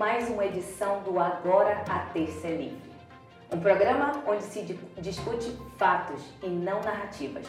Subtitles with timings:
[0.00, 2.90] mais uma edição do Agora a Terça é Livre.
[3.52, 4.62] Um programa onde se
[4.96, 7.46] discute fatos e não narrativas.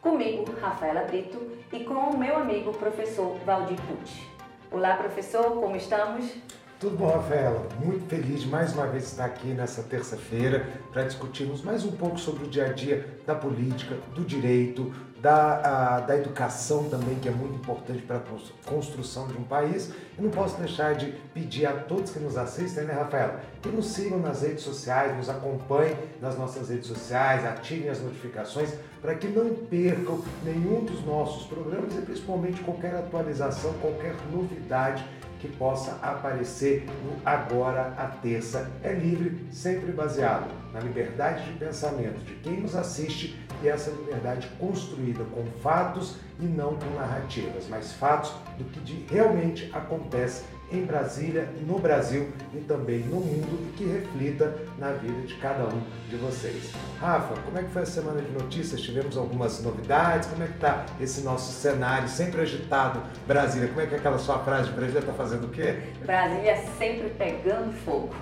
[0.00, 4.22] Comigo, Rafaela Brito, e com o meu amigo professor Valdir Pucci.
[4.70, 6.36] Olá, professor, como estamos?
[6.80, 7.66] Tudo bom, Rafaela?
[7.84, 12.20] Muito feliz de mais uma vez estar aqui nessa terça-feira para discutirmos mais um pouco
[12.20, 17.26] sobre o dia a dia da política, do direito, da, a, da educação também, que
[17.26, 18.22] é muito importante para a
[18.64, 19.90] construção de um país.
[20.16, 23.88] E não posso deixar de pedir a todos que nos assistem, né, Rafaela, que nos
[23.88, 28.72] sigam nas redes sociais, nos acompanhem nas nossas redes sociais, ativem as notificações
[29.02, 35.04] para que não percam nenhum dos nossos programas e principalmente qualquer atualização, qualquer novidade
[35.38, 38.70] que possa aparecer no Agora a Terça.
[38.82, 44.48] É livre, sempre baseado na liberdade de pensamento de quem nos assiste e essa liberdade
[44.58, 51.48] construída com fatos e não com narrativas, mas fatos do que realmente acontece em Brasília,
[51.66, 56.16] no Brasil e também no mundo e que reflita na vida de cada um de
[56.16, 56.72] vocês.
[57.00, 58.80] Rafa, como é que foi a semana de notícias?
[58.80, 60.28] Tivemos algumas novidades?
[60.28, 63.68] Como é que está esse nosso cenário sempre agitado Brasília?
[63.68, 65.78] Como é que é aquela sua frase Brasília está fazendo o quê?
[66.04, 68.14] Brasília sempre pegando fogo.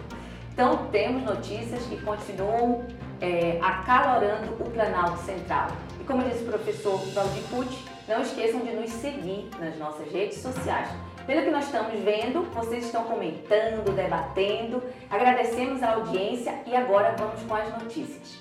[0.52, 2.86] Então temos notícias que continuam
[3.20, 5.68] é, acalorando o Planalto Central.
[6.00, 10.38] E como disse o professor Valdir Pucci, não esqueçam de nos seguir nas nossas redes
[10.38, 10.88] sociais
[11.26, 14.82] pelo que nós estamos vendo, vocês estão comentando, debatendo.
[15.10, 18.40] Agradecemos a audiência e agora vamos com as notícias.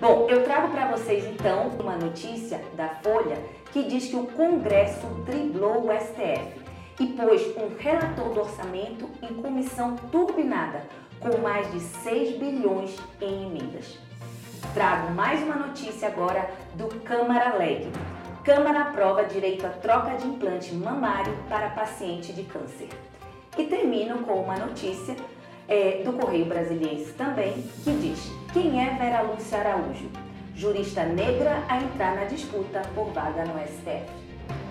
[0.00, 3.38] Bom, eu trago para vocês então uma notícia da Folha
[3.72, 6.60] que diz que o Congresso driblou o STF
[6.98, 10.84] e pôs um relator do orçamento em comissão turbinada
[11.20, 13.98] com mais de 6 bilhões em emendas.
[14.72, 17.90] Trago mais uma notícia agora do Câmara Leg.
[18.46, 22.88] Câmara aprova direito à troca de implante mamário para paciente de câncer.
[23.58, 25.16] E termino com uma notícia
[25.66, 30.08] é, do Correio Brasiliense também, que diz: quem é Vera Lúcia Araújo?
[30.54, 34.06] Jurista negra a entrar na disputa por vaga no STF.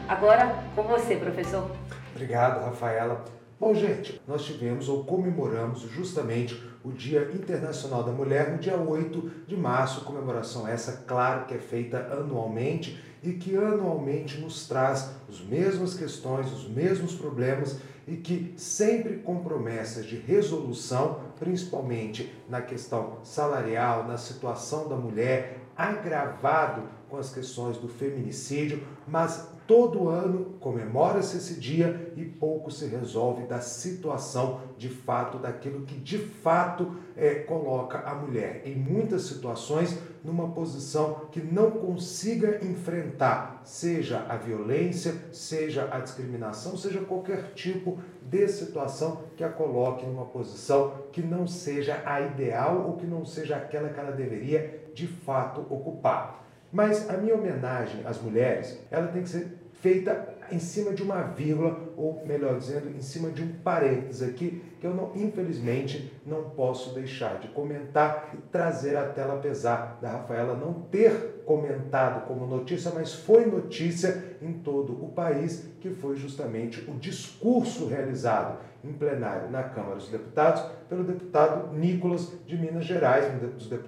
[0.08, 1.70] Agora com você, professor.
[2.16, 3.26] Obrigado, Rafaela.
[3.60, 9.32] Bom, gente, nós tivemos ou comemoramos justamente o Dia Internacional da Mulher no dia 8
[9.46, 15.40] de março, comemoração essa, claro, que é feita anualmente e que anualmente nos traz as
[15.42, 17.78] mesmas questões, os mesmos problemas
[18.08, 25.60] e que sempre com promessas de resolução, principalmente na questão salarial, na situação da mulher,
[25.76, 32.86] agravado com as questões do feminicídio, mas todo ano comemora-se esse dia e pouco se
[32.86, 39.24] resolve da situação de fato, daquilo que de fato é, coloca a mulher em muitas
[39.24, 47.54] situações numa posição que não consiga enfrentar, seja a violência, seja a discriminação, seja qualquer
[47.54, 53.06] tipo de situação que a coloque numa posição que não seja a ideal ou que
[53.06, 56.45] não seja aquela que ela deveria de fato ocupar.
[56.76, 61.22] Mas a minha homenagem às mulheres, ela tem que ser feita em cima de uma
[61.22, 66.50] vírgula, ou melhor dizendo, em cima de um parênteses aqui, que eu não, infelizmente não
[66.50, 72.46] posso deixar de comentar e trazer à tela, apesar da Rafaela não ter comentado como
[72.46, 78.92] notícia, mas foi notícia em todo o país, que foi justamente o discurso realizado em
[78.92, 83.26] plenário na Câmara dos Deputados pelo deputado Nicolas de Minas Gerais,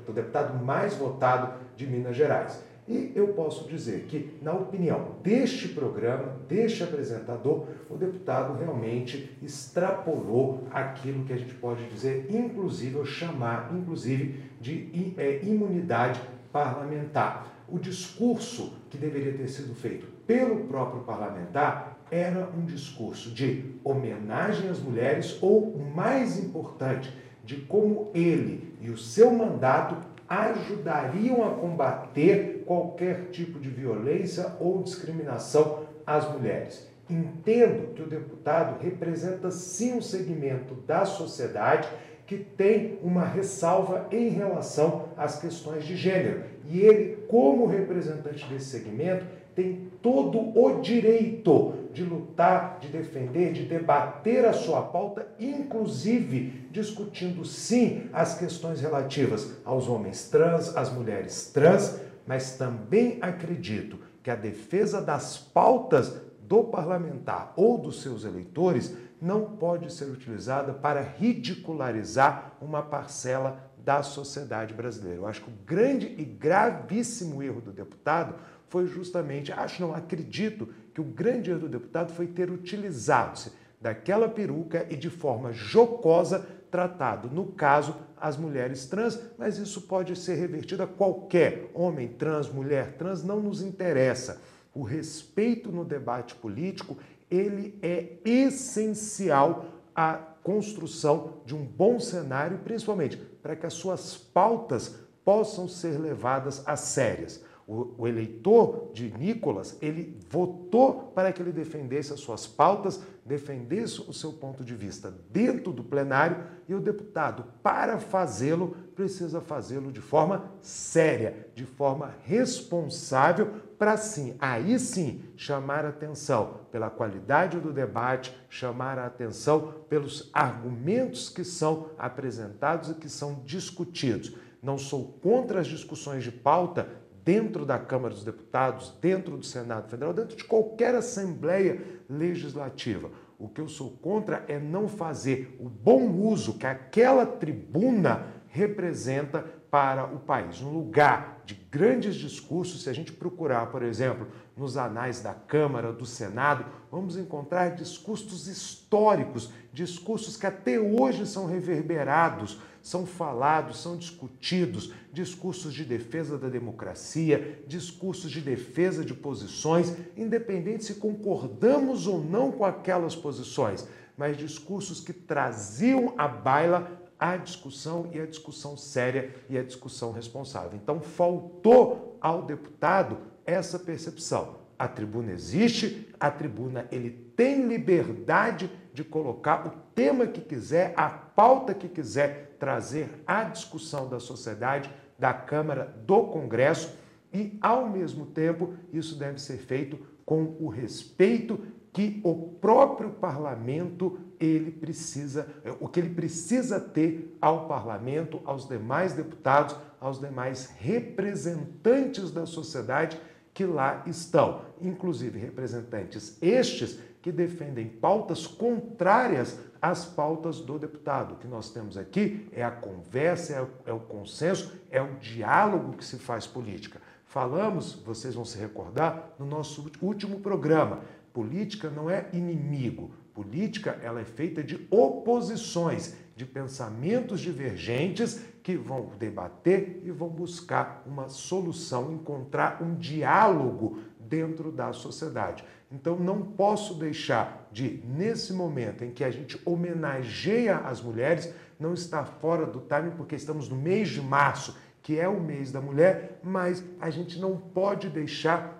[0.08, 2.66] o deputado mais votado de Minas Gerais.
[2.88, 10.66] E eu posso dizer que, na opinião deste programa, deste apresentador, o deputado realmente extrapolou
[10.72, 16.22] aquilo que a gente pode dizer, inclusive, ou chamar, inclusive, de é, imunidade
[16.52, 17.66] parlamentar.
[17.68, 24.70] O discurso que deveria ter sido feito pelo próprio parlamentar era um discurso de homenagem
[24.70, 27.14] às mulheres, ou, o mais importante,
[27.44, 29.98] de como ele e o seu mandato
[30.28, 36.88] ajudariam a combater qualquer tipo de violência ou discriminação às mulheres.
[37.10, 41.88] Entendo que o deputado representa sim um segmento da sociedade
[42.26, 46.44] que tem uma ressalva em relação às questões de gênero.
[46.66, 49.26] E ele, como representante desse segmento,
[49.56, 57.44] tem todo o direito de lutar, de defender, de debater a sua pauta, inclusive discutindo
[57.44, 64.36] sim as questões relativas aos homens trans, às mulheres trans, mas também acredito que a
[64.36, 72.52] defesa das pautas do parlamentar ou dos seus eleitores não pode ser utilizada para ridicularizar
[72.62, 75.18] uma parcela da sociedade brasileira.
[75.18, 78.36] Eu acho que o grande e gravíssimo erro do deputado
[78.70, 84.28] foi justamente, acho não, acredito que o grande erro do deputado foi ter utilizado-se daquela
[84.28, 90.34] peruca e de forma jocosa tratado, no caso, as mulheres trans, mas isso pode ser
[90.34, 94.42] revertido a qualquer homem trans, mulher trans, não nos interessa.
[94.74, 96.98] O respeito no debate político,
[97.30, 99.66] ele é essencial
[99.96, 106.64] à construção de um bom cenário, principalmente para que as suas pautas possam ser levadas
[106.66, 107.46] a sérias.
[107.68, 114.00] O, o, eleitor de Nicolas, ele votou para que ele defendesse as suas pautas, defendesse
[114.00, 119.92] o seu ponto de vista dentro do plenário e o deputado, para fazê-lo, precisa fazê-lo
[119.92, 127.74] de forma séria, de forma responsável, para sim, aí sim, chamar atenção pela qualidade do
[127.74, 134.34] debate, chamar a atenção pelos argumentos que são apresentados e que são discutidos.
[134.64, 136.88] Não sou contra as discussões de pauta
[137.28, 143.12] dentro da Câmara dos Deputados, dentro do Senado Federal, dentro de qualquer Assembleia Legislativa.
[143.38, 149.44] O que eu sou contra é não fazer o bom uso que aquela tribuna representa
[149.70, 150.62] para o país.
[150.62, 155.94] Um lugar de grandes discursos, se a gente procurar, por exemplo, nos anais da Câmara,
[155.94, 163.98] do Senado, vamos encontrar discursos históricos, discursos que até hoje são reverberados são falados, são
[163.98, 172.24] discutidos discursos de defesa da democracia, discursos de defesa de posições, independente se concordamos ou
[172.24, 173.86] não com aquelas posições,
[174.16, 180.12] mas discursos que traziam à baila a discussão e a discussão séria e a discussão
[180.12, 180.78] responsável.
[180.82, 184.58] Então, faltou ao deputado essa percepção.
[184.78, 191.10] A tribuna existe, a tribuna ele tem liberdade de colocar o tema que quiser, a
[191.10, 196.96] pauta que quiser trazer à discussão da sociedade, da Câmara, do Congresso
[197.34, 201.60] e, ao mesmo tempo, isso deve ser feito com o respeito
[201.98, 205.48] que o próprio parlamento ele precisa,
[205.80, 213.20] o que ele precisa ter ao parlamento, aos demais deputados, aos demais representantes da sociedade
[213.52, 221.34] que lá estão, inclusive representantes estes que defendem pautas contrárias às pautas do deputado.
[221.34, 225.98] O que nós temos aqui é a conversa, é o, é consenso, é o diálogo
[225.98, 227.02] que se faz política.
[227.26, 231.02] Falamos, vocês vão se recordar, no nosso último programa,
[231.38, 233.12] política não é inimigo.
[233.32, 241.04] Política ela é feita de oposições, de pensamentos divergentes que vão debater e vão buscar
[241.06, 245.64] uma solução, encontrar um diálogo dentro da sociedade.
[245.92, 251.94] Então não posso deixar de, nesse momento em que a gente homenageia as mulheres, não
[251.94, 255.80] estar fora do timing, porque estamos no mês de março, que é o mês da
[255.80, 258.77] mulher, mas a gente não pode deixar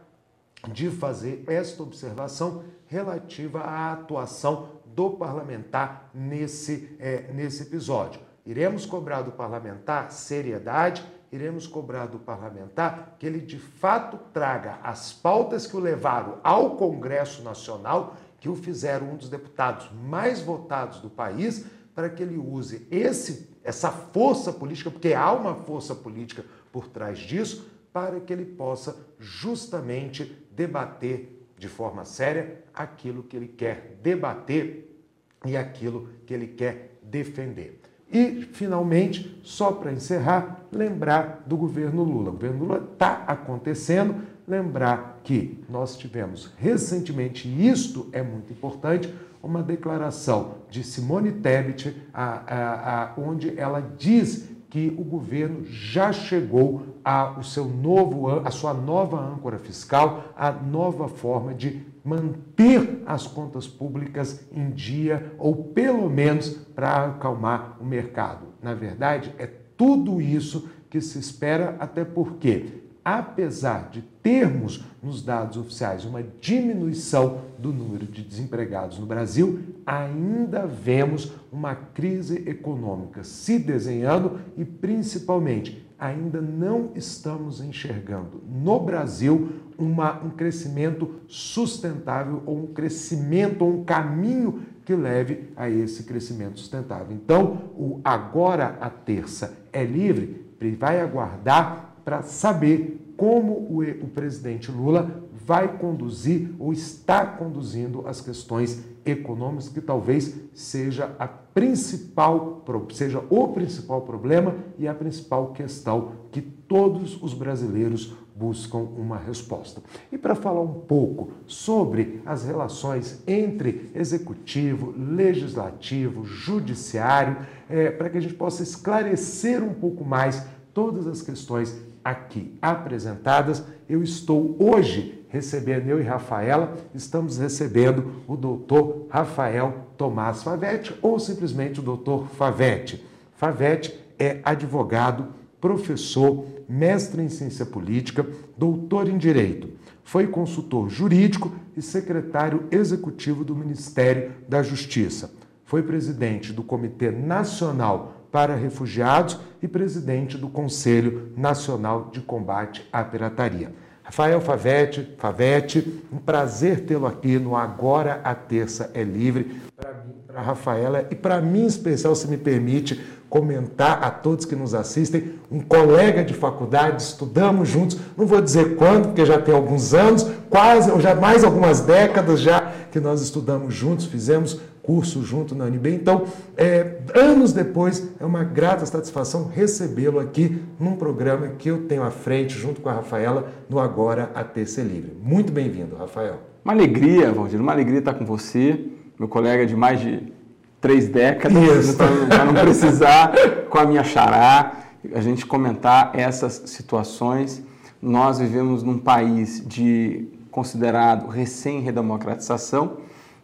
[0.72, 8.22] de fazer esta observação relativa à atuação do parlamentar nesse, é, nesse episódio.
[8.46, 15.12] Iremos cobrar do parlamentar seriedade, iremos cobrar do parlamentar que ele de fato traga as
[15.12, 21.00] pautas que o levaram ao Congresso Nacional, que o fizeram um dos deputados mais votados
[21.00, 26.46] do país, para que ele use esse, essa força política, porque há uma força política
[26.72, 33.48] por trás disso, para que ele possa justamente debater de forma séria aquilo que ele
[33.48, 35.00] quer debater
[35.46, 37.80] e aquilo que ele quer defender.
[38.12, 42.30] E, finalmente, só para encerrar, lembrar do governo Lula.
[42.30, 44.16] O governo Lula está acontecendo.
[44.48, 52.02] Lembrar que nós tivemos recentemente, e isto é muito importante, uma declaração de Simone Tebet,
[52.14, 58.30] a, a, a, onde ela diz que o governo já chegou a, o seu novo,
[58.30, 65.34] a sua nova âncora fiscal, a nova forma de manter as contas públicas em dia,
[65.38, 68.48] ou pelo menos para acalmar o mercado.
[68.62, 75.56] Na verdade, é tudo isso que se espera, até porque, apesar de termos nos dados
[75.56, 83.60] oficiais uma diminuição do número de desempregados no Brasil, ainda vemos uma crise econômica se
[83.60, 92.68] desenhando e, principalmente, ainda não estamos enxergando no Brasil uma, um crescimento sustentável ou um
[92.68, 97.16] crescimento ou um caminho que leve a esse crescimento sustentável.
[97.16, 100.46] Então, o agora a terça é livre,
[100.78, 108.22] vai aguardar para saber como o, o presidente Lula vai conduzir ou está conduzindo as
[108.22, 116.14] questões econômicas, que talvez seja a principal, seja o principal problema e a principal questão
[116.32, 119.82] que todos os brasileiros buscam uma resposta.
[120.10, 127.36] E para falar um pouco sobre as relações entre executivo, legislativo, judiciário,
[127.70, 131.76] é, para que a gente possa esclarecer um pouco mais todas as questões
[132.10, 140.42] aqui apresentadas, eu estou hoje recebendo, eu e Rafaela, estamos recebendo o doutor Rafael Tomás
[140.42, 143.06] Favete, ou simplesmente o doutor Favete.
[143.36, 145.28] Favete é advogado,
[145.60, 148.26] professor, mestre em ciência política,
[148.58, 149.70] doutor em direito.
[150.02, 155.30] Foi consultor jurídico e secretário executivo do Ministério da Justiça.
[155.66, 163.04] Foi presidente do Comitê Nacional para Refugiados e presidente do Conselho Nacional de Combate à
[163.04, 163.72] Pirataria.
[164.04, 169.60] Rafael Favete, Favete, um prazer tê-lo aqui no Agora a Terça é Livre.
[169.76, 174.46] Para mim, para Rafaela e para mim em especial, se me permite comentar a todos
[174.46, 179.42] que nos assistem, um colega de faculdade, estudamos juntos, não vou dizer quando, porque já
[179.42, 184.60] tem alguns anos, quase, ou já mais algumas décadas já que nós estudamos juntos, fizemos
[184.88, 185.94] curso junto na UNB.
[185.94, 186.24] Então,
[186.56, 192.10] é, anos depois, é uma grata satisfação recebê-lo aqui num programa que eu tenho à
[192.10, 195.12] frente, junto com a Rafaela, no Agora a TC Livre.
[195.22, 196.38] Muito bem-vindo, Rafael.
[196.64, 198.86] Uma alegria, Valdir, uma alegria estar com você,
[199.20, 200.32] meu colega de mais de
[200.80, 201.94] três décadas,
[202.30, 203.34] para não precisar,
[203.70, 204.72] com a minha xará,
[205.14, 207.62] a gente comentar essas situações.
[208.02, 212.98] Nós vivemos num país de considerado recém-redemocratização,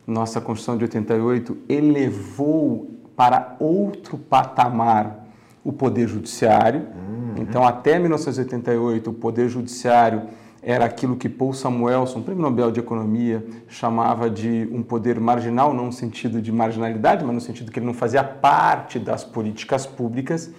[0.06, 5.28] nossa Constituição de 88 elevou para outro patamar
[5.64, 6.82] o Poder Judiciário.
[6.82, 7.36] Uhum.
[7.38, 10.24] Então, até 1988, o Poder Judiciário
[10.62, 15.88] era aquilo que Paul Samuelson, prêmio Nobel de Economia, chamava de um poder marginal, não
[15.88, 20.50] no sentido de marginalidade, mas no sentido que ele não fazia parte das políticas públicas.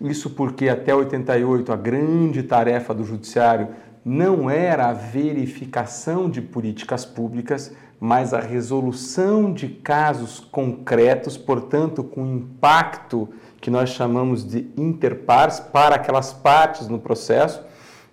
[0.00, 3.68] Isso porque até 88 a grande tarefa do judiciário
[4.04, 12.26] não era a verificação de políticas públicas, mas a resolução de casos concretos, portanto, com
[12.26, 13.28] impacto
[13.60, 17.62] que nós chamamos de interpares para aquelas partes no processo.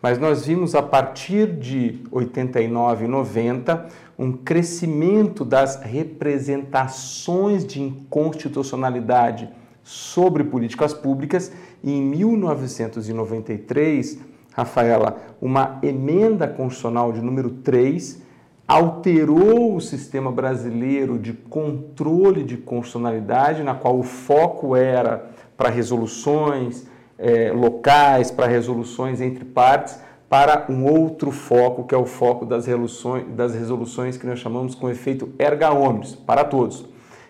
[0.01, 3.87] Mas nós vimos a partir de 89 e 90
[4.17, 9.49] um crescimento das representações de inconstitucionalidade
[9.83, 11.51] sobre políticas públicas
[11.83, 14.19] e em 1993,
[14.53, 18.23] Rafaela, uma emenda constitucional de número 3
[18.67, 26.87] alterou o sistema brasileiro de controle de constitucionalidade, na qual o foco era para resoluções
[27.17, 32.65] é, locais, para resoluções entre partes, para um outro foco, que é o foco das
[32.65, 36.85] resoluções, das resoluções que nós chamamos com efeito erga omnes, para todos.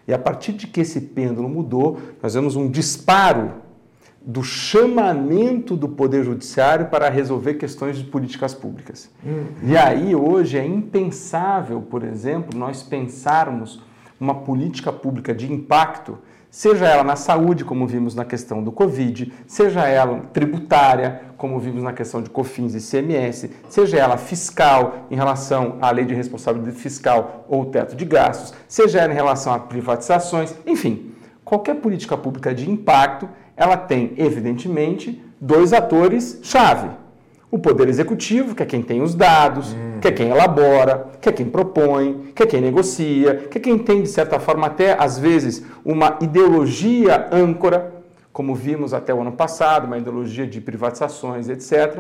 [0.07, 3.64] E a partir de que esse pêndulo mudou, nós vemos um disparo
[4.25, 9.11] do chamamento do Poder Judiciário para resolver questões de políticas públicas.
[9.23, 9.45] Uhum.
[9.63, 13.83] E aí, hoje, é impensável, por exemplo, nós pensarmos
[14.19, 16.17] uma política pública de impacto,
[16.49, 21.83] seja ela na saúde, como vimos na questão do Covid, seja ela tributária, como vimos
[21.83, 26.77] na questão de COFINS e CMS, seja ela fiscal, em relação à lei de responsabilidade
[26.77, 31.11] fiscal ou teto de gastos, seja ela em relação a privatizações, enfim,
[31.43, 36.89] qualquer política pública de impacto ela tem, evidentemente, dois atores-chave.
[37.49, 39.99] O Poder Executivo, que é quem tem os dados, hum.
[40.01, 43.77] que é quem elabora, que é quem propõe, que é quem negocia, que é quem
[43.77, 47.93] tem, de certa forma, até às vezes, uma ideologia âncora,
[48.33, 51.99] como vimos até o ano passado, uma ideologia de privatizações, etc.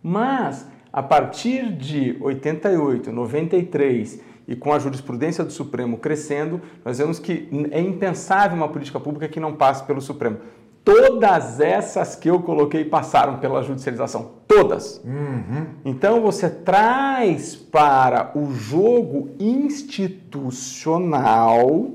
[0.00, 7.18] Mas, a partir de 88, 93 e com a jurisprudência do Supremo crescendo, nós vemos
[7.18, 10.38] que é impensável uma política pública que não passe pelo Supremo.
[10.82, 14.30] Todas essas que eu coloquei passaram pela judicialização.
[14.48, 15.02] Todas.
[15.04, 15.66] Uhum.
[15.84, 21.90] Então você traz para o jogo institucional,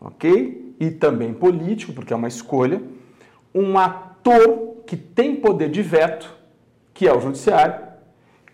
[0.00, 0.76] ok?
[0.78, 2.80] E também político, porque é uma escolha,
[3.52, 6.32] um ator que tem poder de veto,
[6.94, 7.74] que é o judiciário,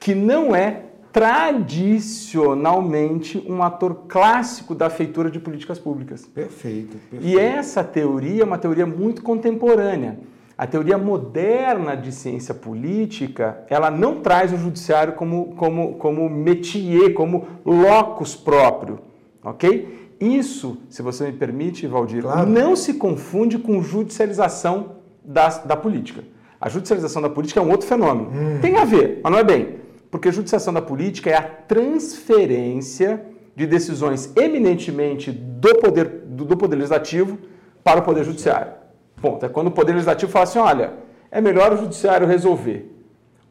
[0.00, 6.26] que não é tradicionalmente um ator clássico da feitura de políticas públicas.
[6.26, 7.24] Perfeito, perfeito.
[7.24, 10.18] E essa teoria é uma teoria muito contemporânea.
[10.56, 17.14] A teoria moderna de ciência política, ela não traz o judiciário como, como, como métier,
[17.14, 18.98] como locus próprio,
[19.44, 20.16] ok?
[20.20, 22.50] Isso, se você me permite, Valdir, claro.
[22.50, 26.24] não se confunde com judicialização da, da política.
[26.60, 28.30] A judicialização da política é um outro fenômeno.
[28.30, 28.58] Hum.
[28.60, 29.77] Tem a ver, mas não é bem.
[30.10, 33.22] Porque a judicialização da política é a transferência
[33.54, 37.38] de decisões eminentemente do poder, do, do poder legislativo
[37.82, 38.72] para o poder judiciário.
[39.20, 39.44] Ponto.
[39.44, 40.92] É quando o poder legislativo fala assim, olha,
[41.30, 42.98] é melhor o judiciário resolver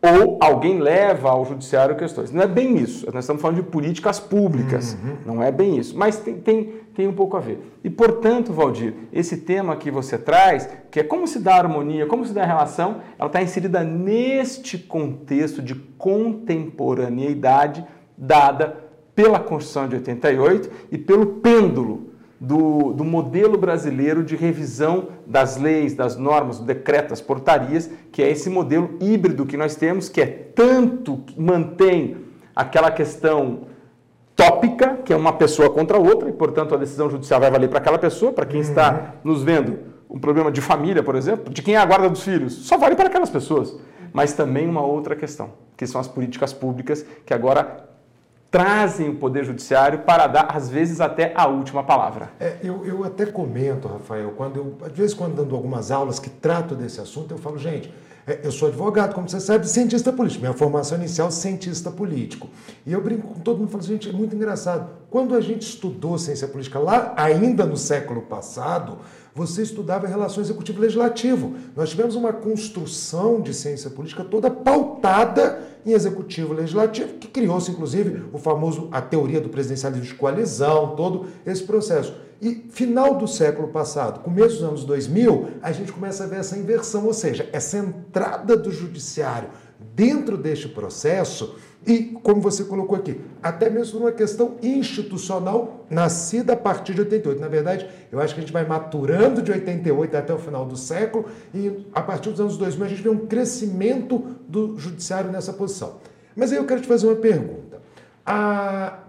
[0.02, 2.32] ou alguém leva ao judiciário questões.
[2.32, 3.06] Não é bem isso.
[3.08, 4.96] Nós estamos falando de políticas públicas.
[5.04, 5.18] Uhum.
[5.26, 5.98] Não é bem isso.
[5.98, 7.80] Mas tem, tem, tem um pouco a ver.
[7.84, 12.08] E, portanto, Valdir, esse tema que você traz, que é como se dá a harmonia,
[12.08, 17.86] como se dá a relação, ela está inserida neste contexto de contemporaneidade
[18.18, 18.77] dada
[19.13, 25.94] pela Constituição de 88 e pelo pêndulo do, do, modelo brasileiro de revisão das leis,
[25.94, 31.18] das normas, decretas, portarias, que é esse modelo híbrido que nós temos, que é tanto
[31.18, 32.18] que mantém
[32.56, 33.68] aquela questão
[34.38, 37.79] tópica, que é uma pessoa contra outra, e portanto a decisão judicial vai valer para
[37.79, 39.32] aquela pessoa, para quem está uhum.
[39.32, 42.53] nos vendo, um problema de família, por exemplo, de quem é a guarda dos filhos,
[42.53, 43.75] só vale para aquelas pessoas.
[44.13, 47.88] Mas também uma outra questão, que são as políticas públicas, que agora
[48.50, 52.29] trazem o Poder Judiciário para dar, às vezes, até a última palavra.
[52.39, 56.29] É, eu, eu até comento, Rafael, quando eu, às vezes, quando dando algumas aulas que
[56.29, 57.94] trato desse assunto, eu falo, gente,
[58.43, 60.41] eu sou advogado, como você sabe, cientista político.
[60.41, 62.50] Minha formação inicial, cientista político.
[62.86, 64.89] E eu brinco com todo mundo, falo, gente, é muito engraçado.
[65.10, 68.98] Quando a gente estudou ciência política lá, ainda no século passado,
[69.34, 71.55] você estudava relações executivo-legislativo.
[71.74, 78.38] Nós tivemos uma construção de ciência política toda pautada em executivo-legislativo, que criou-se, inclusive, o
[78.38, 82.13] famoso, a teoria do presidencialismo de coalizão, todo esse processo.
[82.41, 86.58] E final do século passado, começo dos anos 2000, a gente começa a ver essa
[86.58, 89.50] inversão, ou seja, essa entrada do judiciário
[89.96, 96.56] dentro deste processo e, como você colocou aqui, até mesmo uma questão institucional nascida a
[96.56, 97.39] partir de 88.
[97.41, 100.77] Na verdade, eu acho que a gente vai maturando de 88 até o final do
[100.77, 105.54] século e, a partir dos anos 2000, a gente vê um crescimento do judiciário nessa
[105.54, 105.95] posição.
[106.36, 107.82] Mas aí eu quero te fazer uma pergunta.
[108.23, 109.00] A...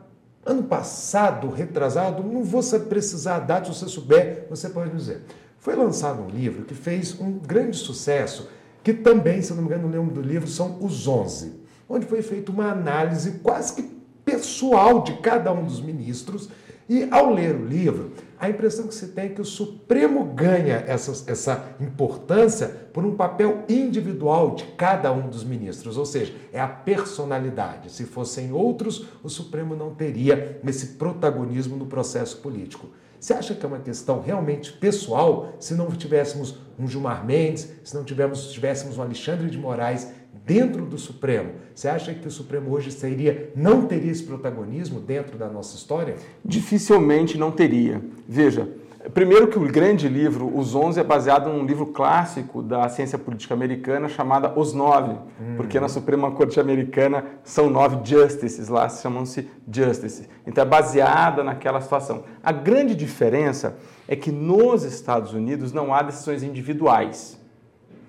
[0.49, 5.23] Ano passado, retrasado, não vou precisar a data, se você souber, você pode dizer.
[5.59, 8.49] Foi lançado um livro que fez um grande sucesso,
[8.83, 11.59] que também, se não me engano, o nome do livro são Os Onze
[11.89, 16.51] onde foi feita uma análise quase que pessoal de cada um dos ministros.
[16.89, 20.85] E ao ler o livro, a impressão que se tem é que o Supremo ganha
[20.87, 26.59] essa, essa importância por um papel individual de cada um dos ministros, ou seja, é
[26.59, 27.93] a personalidade.
[27.93, 32.89] Se fossem outros, o Supremo não teria esse protagonismo no processo político.
[33.21, 37.95] Você acha que é uma questão realmente pessoal se não tivéssemos um Gilmar Mendes, se
[37.95, 40.09] não tivéssemos, tivéssemos um Alexandre de Moraes
[40.45, 45.37] dentro do Supremo, você acha que o Supremo hoje seria, não teria esse protagonismo dentro
[45.37, 46.17] da nossa história?
[46.45, 48.01] Dificilmente não teria.
[48.27, 48.69] Veja,
[49.13, 53.55] primeiro que o grande livro, Os Onze, é baseado num livro clássico da ciência política
[53.55, 55.55] americana chamada Os Nove, hum.
[55.57, 60.29] porque na Suprema Corte Americana são nove justices, lá chamam-se justices.
[60.47, 62.25] Então é baseada naquela situação.
[62.43, 63.77] A grande diferença
[64.09, 67.38] é que nos Estados Unidos não há decisões individuais.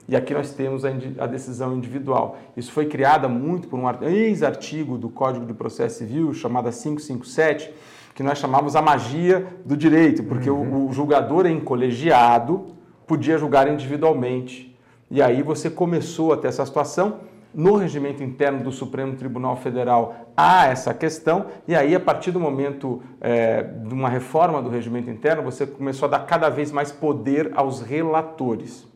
[0.10, 2.36] E aqui nós temos a, decisão individual.
[2.58, 7.72] Isso foi criada muito por um ex-artigo do Código de Processo Civil, chamada 557,
[8.15, 10.86] que nós chamamos a magia do direito, porque uhum.
[10.86, 12.65] o, o julgador em colegiado
[13.06, 14.76] podia julgar individualmente.
[15.12, 17.19] E aí você começou a ter essa situação.
[17.54, 22.39] No regimento interno do Supremo Tribunal Federal há essa questão, e aí, a partir do
[22.39, 26.91] momento é, de uma reforma do regimento interno, você começou a dar cada vez mais
[26.91, 28.88] poder aos relatores.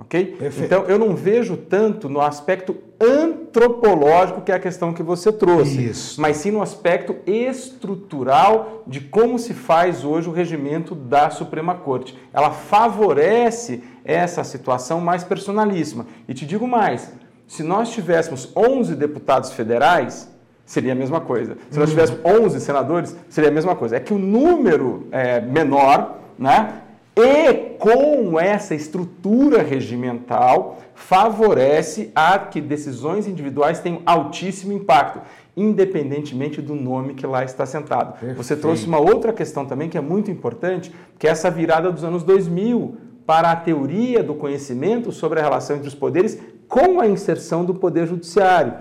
[0.00, 0.36] Ok?
[0.38, 0.64] Perfeito.
[0.64, 5.86] Então eu não vejo tanto no aspecto antropológico, que é a questão que você trouxe,
[5.86, 6.20] Isso.
[6.20, 12.16] mas sim no aspecto estrutural de como se faz hoje o regimento da Suprema Corte.
[12.32, 16.06] Ela favorece essa situação mais personalíssima.
[16.26, 17.12] E te digo mais:
[17.46, 20.30] se nós tivéssemos 11 deputados federais,
[20.64, 21.56] seria a mesma coisa.
[21.70, 21.96] Se nós uhum.
[21.96, 23.96] tivéssemos 11 senadores, seria a mesma coisa.
[23.96, 26.80] É que o número é menor, né?
[27.16, 35.22] E com essa estrutura regimental, favorece a que decisões individuais tenham altíssimo impacto,
[35.56, 38.12] independentemente do nome que lá está sentado.
[38.12, 38.36] Perfeito.
[38.36, 42.04] Você trouxe uma outra questão também que é muito importante, que é essa virada dos
[42.04, 46.38] anos 2000 para a teoria do conhecimento sobre a relação entre os poderes
[46.68, 48.74] com a inserção do poder judiciário.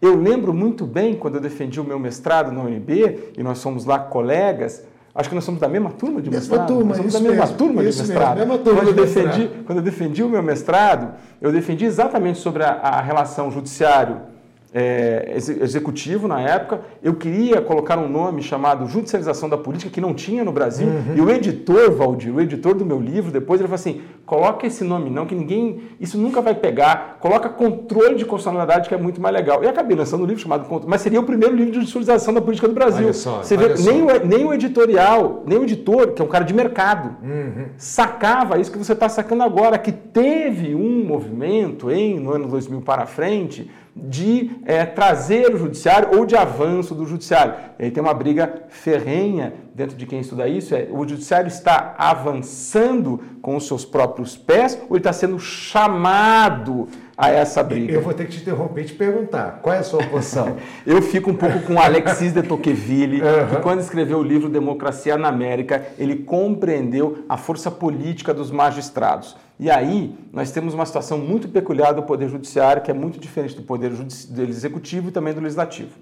[0.00, 3.86] Eu lembro muito bem quando eu defendi o meu mestrado na UNB, e nós somos
[3.86, 4.84] lá colegas,
[5.14, 6.68] Acho que nós somos da mesma turma de mesma mestrado.
[6.68, 8.38] Turma, nós somos da mesma mesmo, turma de mestrado.
[8.38, 9.64] Mesmo, turma quando, de eu defendi, mestrado.
[9.66, 14.31] quando eu defendi o meu mestrado, eu defendi exatamente sobre a, a relação judiciário
[14.74, 16.80] é, executivo na época.
[17.02, 20.86] Eu queria colocar um nome chamado Judicialização da Política, que não tinha no Brasil.
[20.86, 21.16] Uhum.
[21.16, 24.82] E o editor, Valdir, o editor do meu livro, depois ele falou assim: coloca esse
[24.82, 25.82] nome não, que ninguém.
[26.00, 27.18] Isso nunca vai pegar.
[27.20, 29.62] Coloca controle de constitucionalidade, que é muito mais legal.
[29.62, 32.66] E acabei lançando um livro chamado Mas seria o primeiro livro de judicialização da política
[32.66, 33.12] do Brasil.
[33.12, 36.44] Só, Você vê, nem, o, nem o editorial, nem o editor, que é um cara
[36.44, 37.66] de mercado, uhum.
[37.76, 42.80] sacava isso que você está sacando agora, que teve um movimento em no ano 2000
[42.80, 47.54] para frente de é, trazer o judiciário ou de avanço do judiciário.
[47.78, 51.94] E aí tem uma briga ferrenha dentro de quem estuda isso, é o judiciário está
[51.98, 56.88] avançando com os seus próprios pés ou ele está sendo chamado
[57.22, 57.92] a essa briga?
[57.92, 60.56] Eu vou ter que te interromper e te perguntar, qual é a sua posição?
[60.84, 63.46] eu fico um pouco com Alexis de Tocqueville, uhum.
[63.48, 69.36] que quando escreveu o livro Democracia na América, ele compreendeu a força política dos magistrados.
[69.60, 73.54] E aí nós temos uma situação muito peculiar do Poder Judiciário, que é muito diferente
[73.54, 75.92] do Poder do Executivo e também do Legislativo.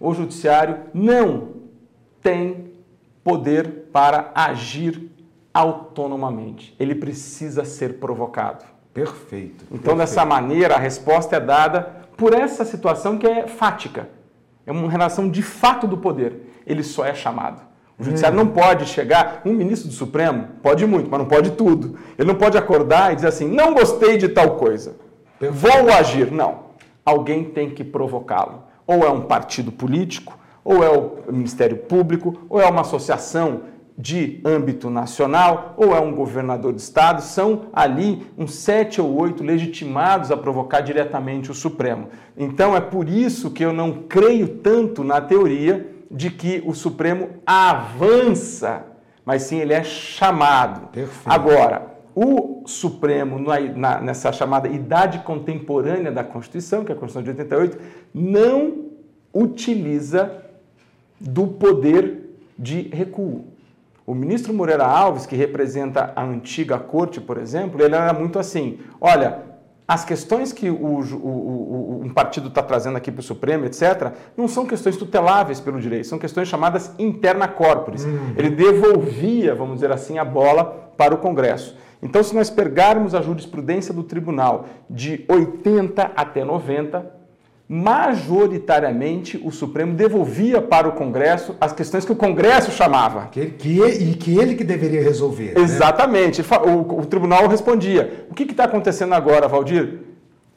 [0.00, 1.48] O Judiciário não
[2.22, 2.72] tem
[3.22, 5.10] poder para agir
[5.52, 6.74] autonomamente.
[6.80, 8.64] Ele precisa ser provocado.
[8.92, 9.64] Perfeito.
[9.66, 9.98] Então, perfeito.
[9.98, 14.08] dessa maneira, a resposta é dada por essa situação que é fática.
[14.66, 16.52] É uma relação de fato do poder.
[16.66, 17.60] Ele só é chamado.
[17.98, 18.44] O judiciário hum.
[18.44, 21.98] não pode chegar, um ministro do Supremo pode muito, mas não pode tudo.
[22.18, 24.96] Ele não pode acordar e dizer assim: não gostei de tal coisa,
[25.40, 26.30] vou agir.
[26.30, 26.72] Não.
[27.04, 28.64] Alguém tem que provocá-lo.
[28.86, 33.62] Ou é um partido político, ou é o Ministério Público, ou é uma associação
[33.96, 39.44] de âmbito nacional, ou é um governador de estado, são ali uns sete ou oito
[39.44, 42.08] legitimados a provocar diretamente o Supremo.
[42.36, 47.30] Então é por isso que eu não creio tanto na teoria de que o Supremo
[47.46, 48.86] avança,
[49.24, 50.88] mas sim ele é chamado.
[50.88, 51.22] Perfeito.
[51.26, 57.42] Agora, o Supremo, na, nessa chamada idade contemporânea da Constituição, que é a Constituição de
[57.42, 57.78] 88,
[58.12, 58.90] não
[59.32, 60.42] utiliza
[61.18, 63.51] do poder de recuo.
[64.12, 68.78] O ministro Moreira Alves, que representa a antiga corte, por exemplo, ele era muito assim:
[69.00, 69.38] olha,
[69.88, 74.12] as questões que o, o, o, um partido está trazendo aqui para o Supremo, etc.,
[74.36, 78.04] não são questões tuteláveis pelo direito, são questões chamadas interna corporis.
[78.04, 78.34] Uhum.
[78.36, 81.74] Ele devolvia, vamos dizer assim, a bola para o Congresso.
[82.02, 87.21] Então, se nós pegarmos a jurisprudência do tribunal de 80 até 90,
[87.74, 93.28] majoritariamente o Supremo devolvia para o Congresso as questões que o Congresso chamava.
[93.28, 95.54] Que, que, e que ele que deveria resolver.
[95.54, 95.62] Né?
[95.62, 96.42] Exatamente.
[96.42, 96.48] Né?
[96.66, 98.26] O, o, tribunal respondia.
[98.30, 100.00] O que está acontecendo agora, Valdir?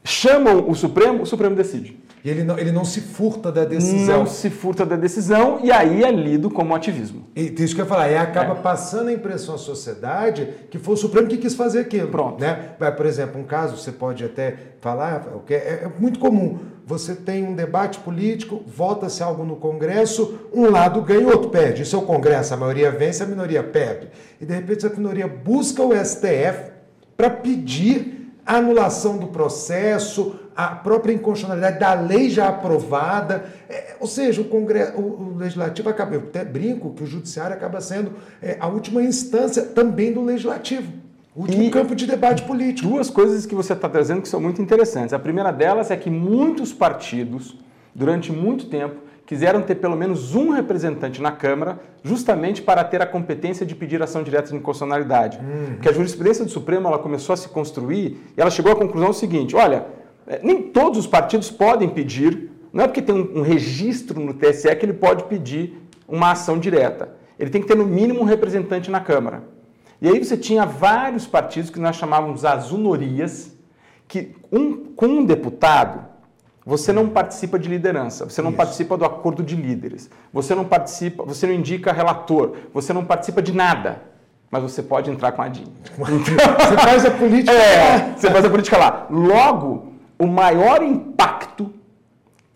[0.04, 1.97] Chamam o Supremo, o Supremo decide.
[2.21, 4.19] E ele não, ele não se furta da decisão.
[4.19, 7.28] Não se furta da decisão e aí é lido como ativismo.
[7.34, 8.62] E isso que eu ia falar, e acaba é.
[8.62, 12.10] passando a impressão à sociedade que foi o Supremo que quis fazer aquilo.
[12.10, 12.41] Pronto.
[12.41, 12.75] Né?
[12.97, 16.75] Por exemplo, um caso, você pode até falar, é, é muito comum.
[16.86, 21.82] Você tem um debate político, vota-se algo no Congresso, um lado ganha, o outro perde.
[21.82, 24.08] Isso é o Congresso, a maioria vence, a minoria perde.
[24.39, 26.71] E de repente a minoria busca o STF
[27.17, 33.45] para pedir a anulação do processo, a própria inconstitucionalidade da lei já aprovada.
[33.67, 37.56] É, ou seja, o, Congresso, o, o, Legislativo acaba, eu até brinco que o Judiciário
[37.56, 41.05] acaba sendo é, a última instância também do Legislativo.
[41.36, 42.88] Último e campo de debate político.
[42.88, 45.13] Duas coisas que você está trazendo que são muito interessantes.
[45.13, 47.58] A primeira delas é que muitos partidos,
[47.93, 53.06] durante muito tempo, quiseram ter pelo menos um representante na Câmara, justamente para ter a
[53.06, 55.38] competência de pedir ação direta de inconstitucionalidade.
[55.39, 55.74] Uhum.
[55.74, 59.12] Porque a jurisprudência do Supremo ela começou a se construir e ela chegou à conclusão
[59.12, 59.88] seguinte: olha,
[60.26, 64.34] é, nem todos os partidos podem pedir, não é porque tem um, um registro no
[64.34, 67.10] TSE que ele pode pedir uma ação direta.
[67.38, 69.55] Ele tem que ter no mínimo um representante na Câmara.
[70.06, 73.52] E aí você tinha vários partidos que nós chamávamos azunorias,
[74.08, 76.06] que um, com um deputado
[76.63, 78.58] você não participa de liderança, você não Isso.
[78.58, 83.41] participa do acordo de líderes, você não participa, você não indica relator, você não participa
[83.41, 84.04] de nada,
[84.52, 85.74] mas você pode entrar com a DIN.
[85.98, 88.13] você faz a política é, lá.
[88.15, 89.08] Você faz a política lá.
[89.10, 91.74] Logo, o maior impacto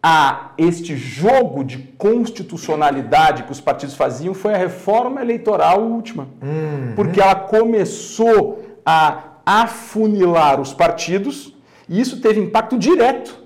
[0.02, 6.30] a este jogo de constitucionalidade que os partidos faziam foi a reforma eleitoral última.
[6.42, 6.94] Uhum.
[6.96, 11.54] Porque ela começou a afunilar os partidos
[11.88, 13.44] e isso teve impacto direto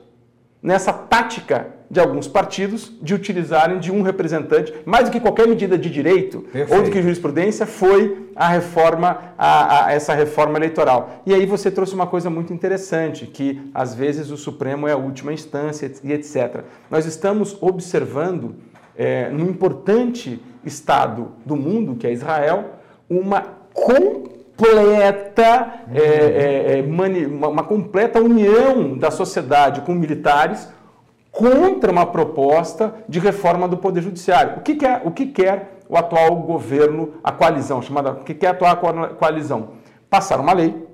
[0.61, 5.77] nessa tática de alguns partidos de utilizarem de um representante, mais do que qualquer medida
[5.77, 6.73] de direito Perfeito.
[6.73, 11.21] ou do que jurisprudência, foi a reforma, a, a, essa reforma eleitoral.
[11.23, 14.97] E aí você trouxe uma coisa muito interessante, que às vezes o Supremo é a
[14.97, 16.63] última instância e etc.
[16.89, 18.55] Nós estamos observando,
[18.97, 22.71] é, num importante estado do mundo, que é Israel,
[23.07, 24.65] uma completa,
[25.93, 30.73] é, é, é, uma, uma completa união da sociedade com militares
[31.33, 34.59] contra uma proposta de reforma do Poder Judiciário.
[34.59, 38.47] O que quer, o que quer o atual governo, a coalizão, chamada, o que quer
[38.47, 38.77] a atual
[39.17, 39.69] coalizão?
[40.09, 40.87] Passar uma lei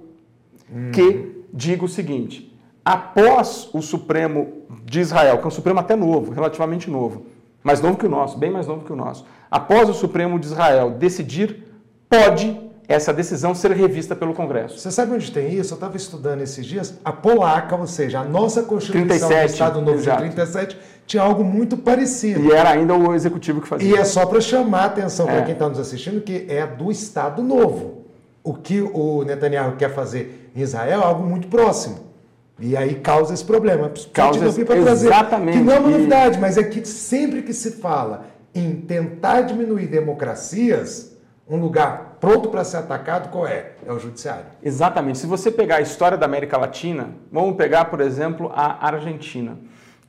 [0.94, 6.32] que diga o seguinte: após o Supremo de Israel, que é um Supremo até novo,
[6.32, 7.26] relativamente novo,
[7.62, 10.46] mais novo que o nosso, bem mais novo que o nosso, após o Supremo de
[10.48, 11.66] Israel decidir,
[12.10, 14.80] pode essa decisão ser revista pelo Congresso.
[14.80, 15.74] Você sabe onde tem isso?
[15.74, 16.96] Eu estava estudando esses dias.
[17.06, 20.24] A polaca, ou seja, a nossa Constituição 37, do Estado Novo exato.
[20.24, 22.44] de 37 tinha algo muito parecido.
[22.44, 23.88] E era ainda o executivo que fazia.
[23.88, 25.34] E é só para chamar a atenção é.
[25.34, 28.06] para quem está nos assistindo que é do Estado Novo.
[28.44, 32.00] O que o Netanyahu quer fazer em Israel é algo muito próximo.
[32.60, 33.92] E aí causa esse problema.
[34.12, 35.60] Causa esse, exatamente.
[35.60, 39.86] Que não é uma novidade, mas é que sempre que se fala em tentar diminuir
[39.86, 41.16] democracias,
[41.48, 43.74] um lugar pronto para ser atacado, qual é?
[43.86, 44.46] É o judiciário.
[44.62, 45.18] Exatamente.
[45.18, 49.58] Se você pegar a história da América Latina, vamos pegar, por exemplo, a Argentina.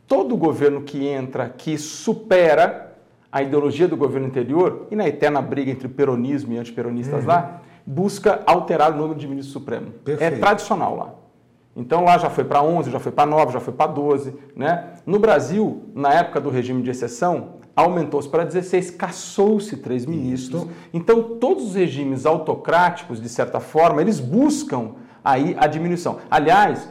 [0.07, 2.95] Todo governo que entra, que supera
[3.31, 7.29] a ideologia do governo anterior, e na eterna briga entre peronismo e antiperonistas uhum.
[7.29, 9.93] lá, busca alterar o número de ministros supremos.
[10.19, 11.15] É tradicional lá.
[11.77, 14.35] Então lá já foi para 11, já foi para 9, já foi para 12.
[14.57, 14.95] Né?
[15.07, 20.63] No Brasil, na época do regime de exceção, aumentou-se para 16, caçou-se três ministros.
[20.63, 20.71] Isso.
[20.93, 24.93] Então, todos os regimes autocráticos, de certa forma, eles buscam
[25.25, 26.19] aí a diminuição.
[26.31, 26.89] Aliás,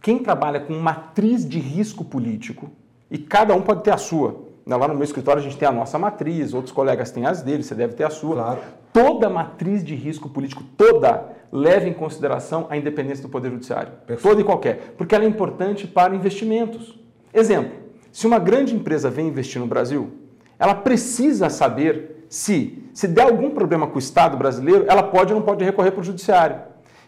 [0.00, 2.70] quem trabalha com matriz de risco político,
[3.10, 4.46] e cada um pode ter a sua.
[4.66, 7.42] Né, lá no meu escritório a gente tem a nossa matriz, outros colegas têm as
[7.42, 8.34] deles, você deve ter a sua.
[8.34, 8.60] Claro.
[8.92, 13.92] Toda matriz de risco político, toda, leva em consideração a independência do Poder Judiciário.
[14.06, 14.22] Perfeito.
[14.22, 14.94] Toda e qualquer.
[14.96, 16.98] Porque ela é importante para investimentos.
[17.32, 17.87] Exemplo,
[18.18, 20.10] se uma grande empresa vem investir no Brasil,
[20.58, 25.38] ela precisa saber se, se der algum problema com o Estado brasileiro, ela pode ou
[25.38, 26.56] não pode recorrer para o judiciário.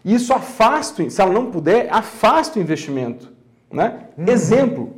[0.05, 3.29] E isso afasta, se ela não puder, afasta o investimento.
[3.69, 4.05] Né?
[4.17, 4.25] Uhum.
[4.25, 4.95] Exemplo,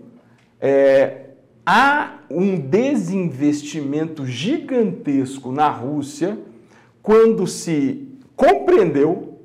[0.61, 1.29] é,
[1.65, 6.37] há um desinvestimento gigantesco na Rússia
[7.01, 9.39] quando se compreendeu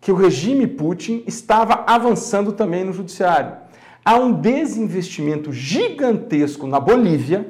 [0.00, 3.67] que o regime Putin estava avançando também no judiciário
[4.08, 7.46] há um desinvestimento gigantesco na Bolívia,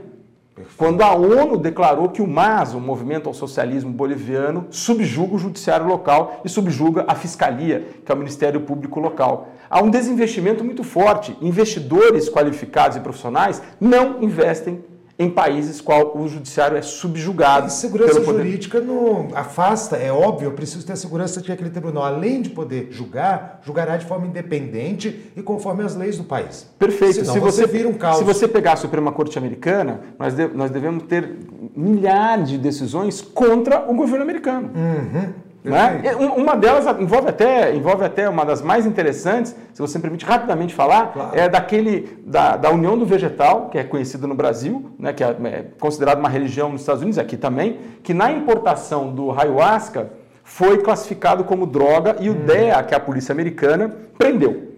[0.77, 5.87] quando a ONU declarou que o MAS, o Movimento ao Socialismo Boliviano, subjuga o judiciário
[5.87, 9.51] local e subjuga a fiscalia, que é o Ministério Público local.
[9.71, 11.37] Há um desinvestimento muito forte.
[11.41, 14.83] Investidores qualificados e profissionais não investem
[15.19, 17.67] em países qual o judiciário é subjugado.
[17.67, 21.71] E segurança jurídica não afasta, é óbvio, eu preciso ter a segurança de que aquele
[21.71, 26.71] tribunal, além de poder julgar, julgará de forma independente e conforme as leis do país.
[26.79, 27.15] Perfeito.
[27.15, 28.19] Senão se você, você vira um caos.
[28.19, 31.37] Se você pegar a Suprema Corte Americana, nós, de, nós devemos ter
[31.75, 34.71] milhares de decisões contra o governo americano.
[34.75, 35.48] Uhum.
[35.69, 36.15] Né?
[36.17, 40.75] Uma delas envolve até, envolve até uma das mais interessantes, se você me permite rapidamente
[40.75, 41.31] falar, claro.
[41.39, 45.29] é daquele da, da União do Vegetal, que é conhecido no Brasil, né, que é,
[45.29, 50.11] é considerado uma religião nos Estados Unidos, aqui também, que na importação do ayahuasca
[50.43, 52.47] foi classificado como droga e o hum.
[52.47, 54.69] DEA, que é a polícia americana, prendeu.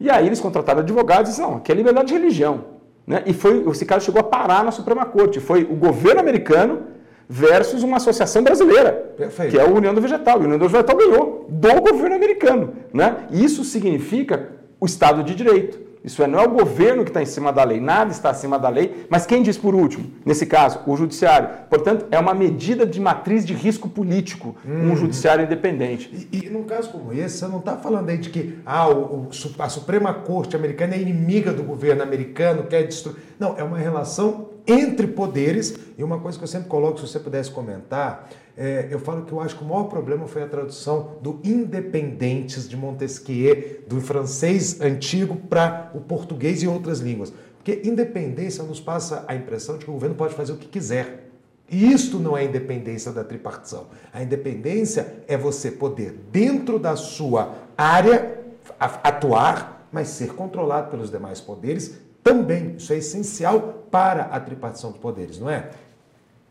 [0.00, 2.64] E aí eles contrataram advogados e disseram, não, aqui é liberdade de religião.
[3.06, 3.22] Né?
[3.26, 5.40] E foi, esse cara chegou a parar na Suprema Corte.
[5.40, 6.82] Foi o governo americano
[7.28, 9.50] versus uma associação brasileira, Perfeito.
[9.50, 10.38] que é a União do Vegetal.
[10.38, 12.72] E a União do Vegetal ganhou do governo americano.
[12.92, 13.26] Né?
[13.30, 14.48] Isso significa
[14.80, 15.88] o Estado de Direito.
[16.02, 18.58] Isso é, não é o governo que está em cima da lei, nada está acima
[18.58, 20.10] da lei, mas quem diz por último?
[20.24, 21.48] Nesse caso, o judiciário.
[21.68, 24.92] Portanto, é uma medida de matriz de risco político, hum.
[24.92, 26.28] um judiciário independente.
[26.32, 29.24] E, e, num caso como esse, você não está falando aí de que ah, o,
[29.24, 33.16] o, a Suprema Corte americana é inimiga do governo americano, quer destruir.
[33.38, 35.74] Não, é uma relação entre poderes.
[35.96, 39.32] E uma coisa que eu sempre coloco, se você pudesse comentar, é, eu falo que
[39.32, 44.80] eu acho que o maior problema foi a tradução do Independentes de Montesquieu, do francês
[44.80, 47.32] antigo, para o português e outras línguas.
[47.56, 51.30] Porque independência nos passa a impressão de que o governo pode fazer o que quiser.
[51.70, 53.88] E isto não é independência da tripartição.
[54.12, 58.38] A independência é você poder, dentro da sua área,
[58.78, 62.74] atuar, mas ser controlado pelos demais poderes também.
[62.76, 65.70] Isso é essencial para a tripartição dos poderes, não é?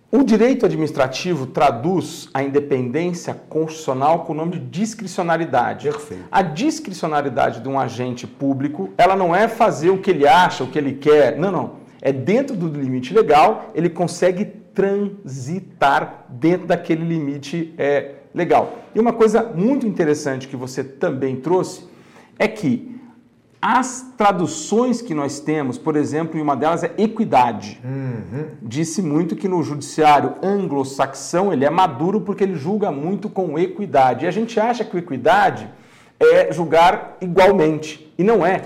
[0.10, 5.90] O direito administrativo traduz a independência constitucional com o nome de discricionariedade.
[5.90, 6.24] Perfeito.
[6.32, 10.68] A discricionariedade de um agente público, ela não é fazer o que ele acha, o
[10.68, 11.38] que ele quer.
[11.38, 11.72] Não, não.
[12.02, 18.78] É dentro do limite legal, ele consegue transitar dentro daquele limite é, legal.
[18.96, 21.86] E uma coisa muito interessante que você também trouxe
[22.40, 22.97] é que
[23.70, 27.82] as traduções que nós temos, por exemplo, e uma delas é equidade.
[27.84, 28.52] Uhum.
[28.62, 34.24] Disse muito que no judiciário anglo-saxão ele é maduro porque ele julga muito com equidade.
[34.24, 35.70] E a gente acha que equidade
[36.18, 38.10] é julgar igualmente.
[38.18, 38.62] E não é.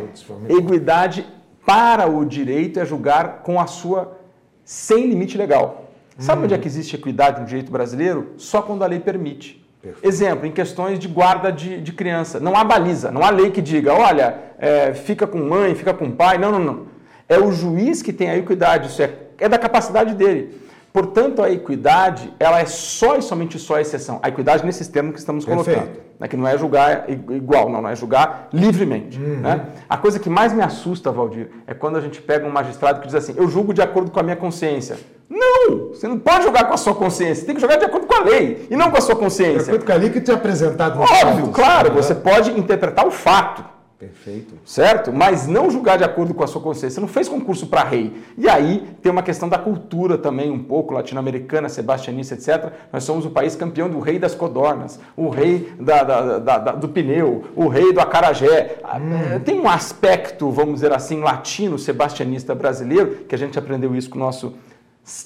[0.47, 1.25] Equidade
[1.65, 4.19] para o direito é julgar com a sua
[4.63, 5.89] sem limite legal.
[6.19, 6.43] Sabe hum.
[6.43, 8.33] onde é que existe equidade no direito brasileiro?
[8.37, 9.60] Só quando a lei permite.
[9.81, 10.07] Perfeito.
[10.07, 12.39] Exemplo, em questões de guarda de, de, criança.
[12.39, 16.11] Não há baliza, não há lei que diga, olha, é, fica com mãe, fica com
[16.11, 16.37] pai.
[16.37, 16.85] Não, não, não.
[17.27, 20.55] É o juiz que tem a equidade, isso é, é da capacidade dele.
[20.93, 24.19] Portanto, a equidade, ela é só e somente só a exceção.
[24.21, 25.79] A equidade nesses termos que estamos Perfeito.
[25.79, 26.11] colocando.
[26.19, 29.17] Né, que não é julgar igual, não, não é julgar livremente.
[29.17, 29.37] Uhum.
[29.37, 29.65] Né?
[29.89, 33.07] A coisa que mais me assusta, Valdir, é quando a gente pega um magistrado que
[33.07, 34.97] diz assim, eu julgo de acordo com a minha consciência.
[35.27, 35.87] Não!
[35.89, 38.13] Você não pode jogar com a sua consciência, você tem que jogar de acordo com
[38.13, 39.63] a lei e não com a sua consciência.
[39.63, 41.95] De acordo com a lei que te é apresentado Óbvio, claro, né?
[41.95, 43.63] você pode interpretar o fato.
[44.01, 44.55] Perfeito.
[44.65, 45.13] Certo?
[45.13, 46.95] Mas não julgar de acordo com a sua consciência.
[46.95, 48.11] Você não fez concurso para rei.
[48.35, 52.73] E aí tem uma questão da cultura também, um pouco latino-americana, sebastianista, etc.
[52.91, 56.89] Nós somos o país campeão do rei das codornas, o rei da, da, da, do
[56.89, 58.79] pneu, o rei do acarajé.
[58.83, 59.39] Hum.
[59.45, 64.17] Tem um aspecto, vamos dizer assim, latino, sebastianista brasileiro, que a gente aprendeu isso com
[64.17, 64.55] o nosso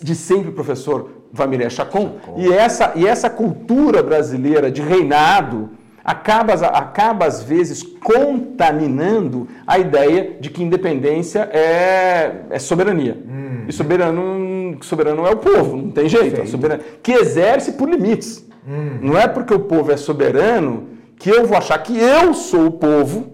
[0.02, 2.18] de sempre professor Vamiré Chacon.
[2.20, 2.42] Chacon.
[2.42, 5.70] E, essa, e essa cultura brasileira de reinado
[6.06, 13.18] acaba, acaba, às vezes, contaminando a ideia de que independência é, é soberania.
[13.28, 13.65] Hum.
[13.68, 16.39] E soberano, soberano é o povo, não tem jeito.
[16.39, 18.46] É soberano, que exerce por limites.
[18.68, 19.00] Hum.
[19.02, 22.72] Não é porque o povo é soberano que eu vou achar que eu sou o
[22.72, 23.32] povo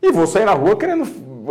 [0.00, 1.04] e vou sair na rua querendo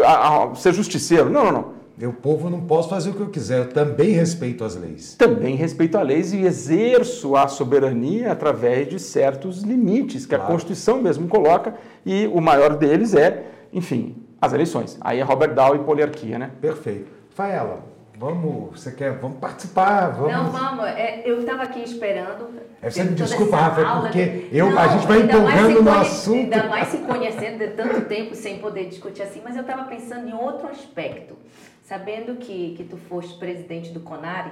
[0.03, 1.29] a, a, ser justiceiro.
[1.29, 1.72] Não, não, não.
[1.99, 5.15] Eu, povo, não posso fazer o que eu quiser, eu também respeito as leis.
[5.15, 10.43] Também respeito as leis e exerço a soberania através de certos limites que claro.
[10.43, 11.75] a Constituição mesmo coloca,
[12.05, 14.97] e o maior deles é, enfim, as eleições.
[15.01, 16.51] Aí é Robert Dow e poliarquia, né?
[16.59, 17.11] Perfeito.
[17.29, 20.31] Faela, Vamos, você quer, vamos participar, vamos.
[20.31, 20.85] Não, vamos.
[20.85, 22.47] É, eu estava aqui esperando.
[22.81, 26.53] É, você me desculpa, Rafa, porque eu, não, a gente vai empolgando no assunto.
[26.53, 30.27] Ainda mais se conhecendo de tanto tempo sem poder discutir assim, mas eu estava pensando
[30.29, 31.35] em outro aspecto.
[31.93, 34.49] Sabendo que, que tu foste presidente do CONARE,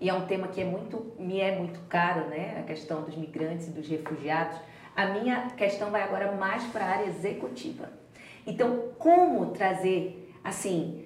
[0.00, 2.60] e é um tema que é muito, me é muito caro, né?
[2.60, 4.56] A questão dos migrantes e dos refugiados.
[4.94, 7.90] A minha questão vai agora mais para a área executiva.
[8.46, 11.04] Então, como trazer, assim,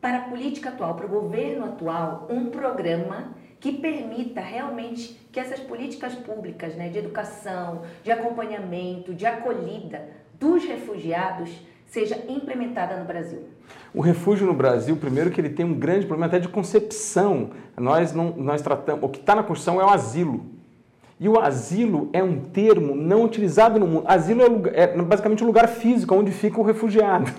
[0.00, 5.60] para a política atual, para o governo atual, um programa que permita realmente que essas
[5.60, 10.08] políticas públicas, né, de educação, de acompanhamento, de acolhida
[10.40, 11.50] dos refugiados,
[11.86, 13.40] seja implementada no Brasil?
[13.94, 17.50] O refúgio no Brasil, primeiro que ele tem um grande problema até de concepção.
[17.76, 20.44] Nós não, nós tratamos, o que está na Constituição é o asilo.
[21.18, 24.04] E o asilo é um termo não utilizado no mundo.
[24.06, 27.30] Asilo é, lugar, é basicamente um lugar físico onde fica o refugiado.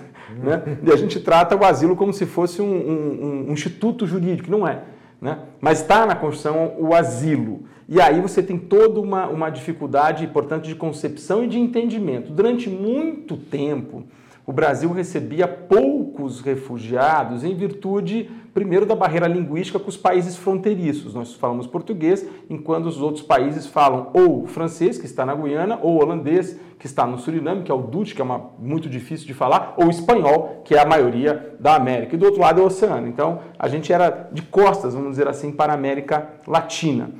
[0.42, 0.78] Né?
[0.82, 4.66] E a gente trata o asilo como se fosse um, um, um instituto jurídico, não
[4.66, 4.82] é.
[5.20, 5.38] Né?
[5.60, 7.62] Mas está na Constituição o asilo.
[7.88, 12.30] E aí você tem toda uma, uma dificuldade, portanto, de concepção e de entendimento.
[12.30, 14.04] Durante muito tempo,
[14.48, 21.12] o Brasil recebia poucos refugiados em virtude, primeiro, da barreira linguística com os países fronteiriços.
[21.12, 26.02] Nós falamos português, enquanto os outros países falam ou francês, que está na Guiana, ou
[26.02, 29.34] holandês, que está no Suriname, que é o Dutch, que é uma, muito difícil de
[29.34, 32.14] falar, ou espanhol, que é a maioria da América.
[32.14, 33.06] E do outro lado é o oceano.
[33.06, 37.10] Então, a gente era de costas, vamos dizer assim, para a América Latina.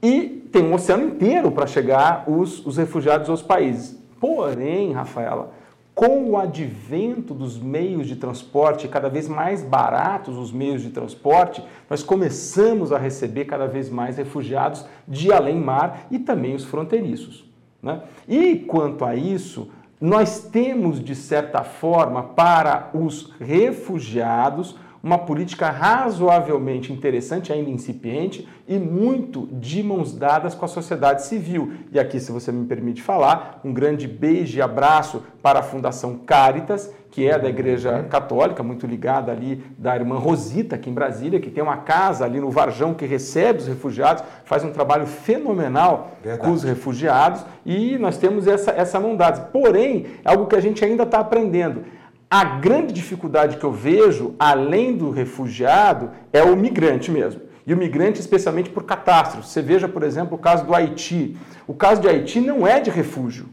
[0.00, 4.00] E tem um oceano inteiro para chegar os, os refugiados aos países.
[4.20, 5.50] Porém, Rafaela,
[5.96, 11.64] com o advento dos meios de transporte, cada vez mais baratos os meios de transporte,
[11.88, 17.46] nós começamos a receber cada vez mais refugiados de além-mar e também os fronteiriços.
[17.82, 18.02] Né?
[18.28, 26.92] E quanto a isso, nós temos, de certa forma, para os refugiados, uma política razoavelmente
[26.92, 31.74] interessante, ainda incipiente, e muito de mãos dadas com a sociedade civil.
[31.92, 36.18] E aqui, se você me permite falar, um grande beijo e abraço para a Fundação
[36.26, 41.38] Caritas, que é da Igreja Católica, muito ligada ali da irmã Rosita, aqui em Brasília,
[41.38, 46.16] que tem uma casa ali no Varjão que recebe os refugiados, faz um trabalho fenomenal
[46.20, 46.44] Verdade.
[46.44, 49.42] com os refugiados, e nós temos essa, essa mão dada.
[49.52, 51.84] Porém, é algo que a gente ainda está aprendendo
[52.30, 57.42] a grande dificuldade que eu vejo, além do refugiado, é o migrante mesmo.
[57.66, 59.48] E o migrante, especialmente por catástrofe.
[59.48, 61.36] Você veja, por exemplo, o caso do Haiti.
[61.66, 63.46] O caso de Haiti não é de refúgio.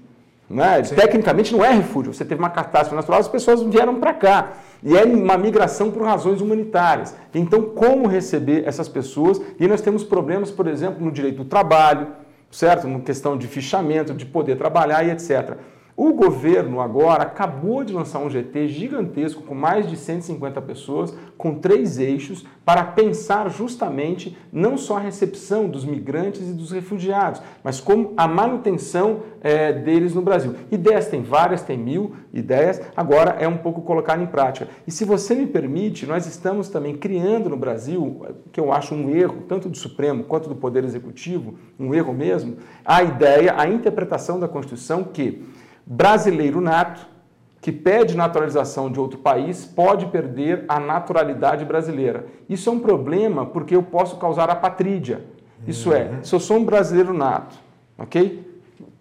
[0.50, 0.82] Né?
[0.82, 2.14] Tecnicamente não é refúgio.
[2.14, 4.54] Você teve uma catástrofe natural, as pessoas vieram para cá.
[4.84, 7.16] E é uma migração por razões humanitárias.
[7.34, 9.42] Então, como receber essas pessoas?
[9.60, 12.08] E nós temos problemas, por exemplo, no direito do trabalho,
[12.52, 12.88] certo?
[12.88, 15.58] Na questão de fichamento, de poder trabalhar e etc.
[15.96, 21.56] O governo agora acabou de lançar um GT gigantesco com mais de 150 pessoas, com
[21.56, 27.80] três eixos, para pensar justamente não só a recepção dos migrantes e dos refugiados, mas
[27.80, 30.56] como a manutenção é, deles no Brasil.
[30.72, 34.70] Ideias tem várias, tem mil ideias, agora é um pouco colocar em prática.
[34.88, 39.16] E se você me permite, nós estamos também criando no Brasil, que eu acho um
[39.16, 44.40] erro, tanto do Supremo quanto do Poder Executivo, um erro mesmo, a ideia, a interpretação
[44.40, 45.44] da Constituição que
[45.86, 47.14] brasileiro nato
[47.62, 52.26] que pede naturalização de outro país pode perder a naturalidade brasileira.
[52.50, 55.24] Isso é um problema porque eu posso causar apatrídia.
[55.66, 56.24] Isso é, uhum.
[56.24, 57.56] se eu sou um brasileiro nato,
[57.98, 58.46] ok?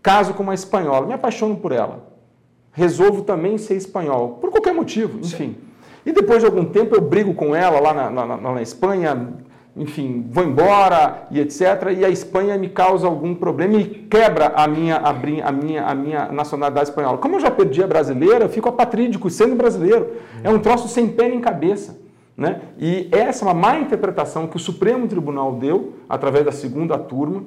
[0.01, 2.09] Caso com uma espanhola, me apaixono por ela.
[2.73, 5.57] Resolvo também ser espanhol, por qualquer motivo, enfim.
[6.07, 9.35] E depois de algum tempo eu brigo com ela lá na, na, na Espanha,
[9.75, 11.61] enfim, vou embora e etc.
[11.97, 15.95] E a Espanha me causa algum problema e quebra a minha, a, a minha, a
[15.95, 17.17] minha nacionalidade espanhola.
[17.19, 20.11] Como eu já perdi a brasileira, eu fico apatrídico sendo brasileiro.
[20.45, 22.01] É um troço sem pé nem cabeça.
[22.37, 22.61] Né?
[22.79, 27.45] E essa é uma má interpretação que o Supremo Tribunal deu, através da segunda turma,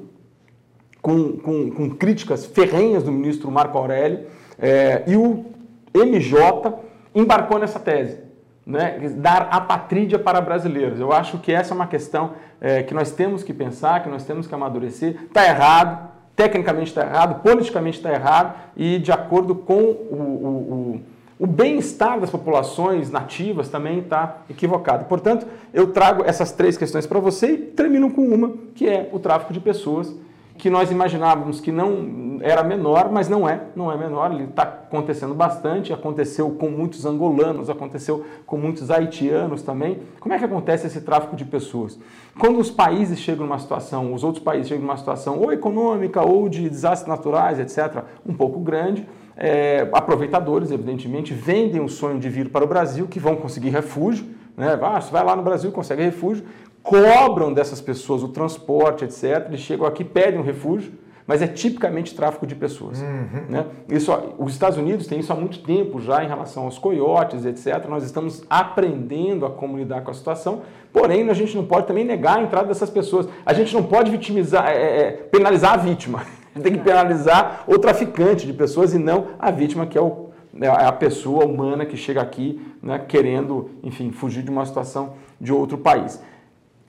[1.01, 4.25] com, com, com críticas ferrenhas do ministro Marco Aurélio,
[4.57, 5.45] é, e o
[5.93, 6.73] MJ
[7.13, 8.24] embarcou nessa tese
[8.65, 10.99] né, dar apatrídia para brasileiros.
[10.99, 14.23] Eu acho que essa é uma questão é, que nós temos que pensar, que nós
[14.25, 15.15] temos que amadurecer.
[15.27, 20.97] Está errado, tecnicamente está errado, politicamente está errado e de acordo com o, o,
[21.39, 25.05] o, o bem-estar das populações nativas também está equivocado.
[25.05, 29.19] Portanto, eu trago essas três questões para você e termino com uma, que é o
[29.19, 30.13] tráfico de pessoas
[30.57, 34.63] que nós imaginávamos que não era menor, mas não é, não é menor, ele está
[34.63, 39.99] acontecendo bastante, aconteceu com muitos angolanos, aconteceu com muitos haitianos também.
[40.19, 41.99] Como é que acontece esse tráfico de pessoas?
[42.39, 46.47] Quando os países chegam numa situação, os outros países chegam numa situação ou econômica ou
[46.47, 52.49] de desastres naturais, etc., um pouco grande, é, aproveitadores, evidentemente, vendem o sonho de vir
[52.49, 54.25] para o Brasil, que vão conseguir refúgio,
[54.55, 54.79] né?
[54.81, 56.45] Ah, vai lá no Brasil, consegue refúgio,
[56.85, 59.47] cobram dessas pessoas o transporte, etc.
[59.47, 60.93] Eles chegam aqui, pedem um refúgio,
[61.25, 63.01] mas é tipicamente tráfico de pessoas.
[63.01, 63.45] Uhum.
[63.49, 63.65] Né?
[63.89, 67.87] Isso, os Estados Unidos têm isso há muito tempo já em relação aos coiotes, etc.
[67.89, 70.61] Nós estamos aprendendo a como lidar com a situação,
[70.93, 73.27] porém a gente não pode também negar a entrada dessas pessoas.
[73.43, 76.19] A gente não pode vitimizar, é, é, penalizar a vítima.
[76.19, 76.23] A
[76.59, 80.29] gente tem que penalizar o traficante de pessoas e não a vítima, que é, o,
[80.61, 85.51] é a pessoa humana que chega aqui né, querendo, enfim, fugir de uma situação de
[85.51, 86.21] outro país.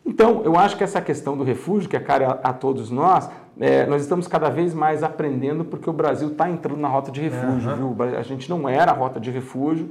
[0.06, 3.28] Então, eu acho que essa questão do refúgio, que é cara a, a todos nós,
[3.58, 7.20] é, nós estamos cada vez mais aprendendo porque o Brasil está entrando na rota de
[7.20, 7.72] refúgio.
[7.72, 7.94] Uhum.
[7.94, 8.18] Viu?
[8.18, 9.90] A gente não era a rota de refúgio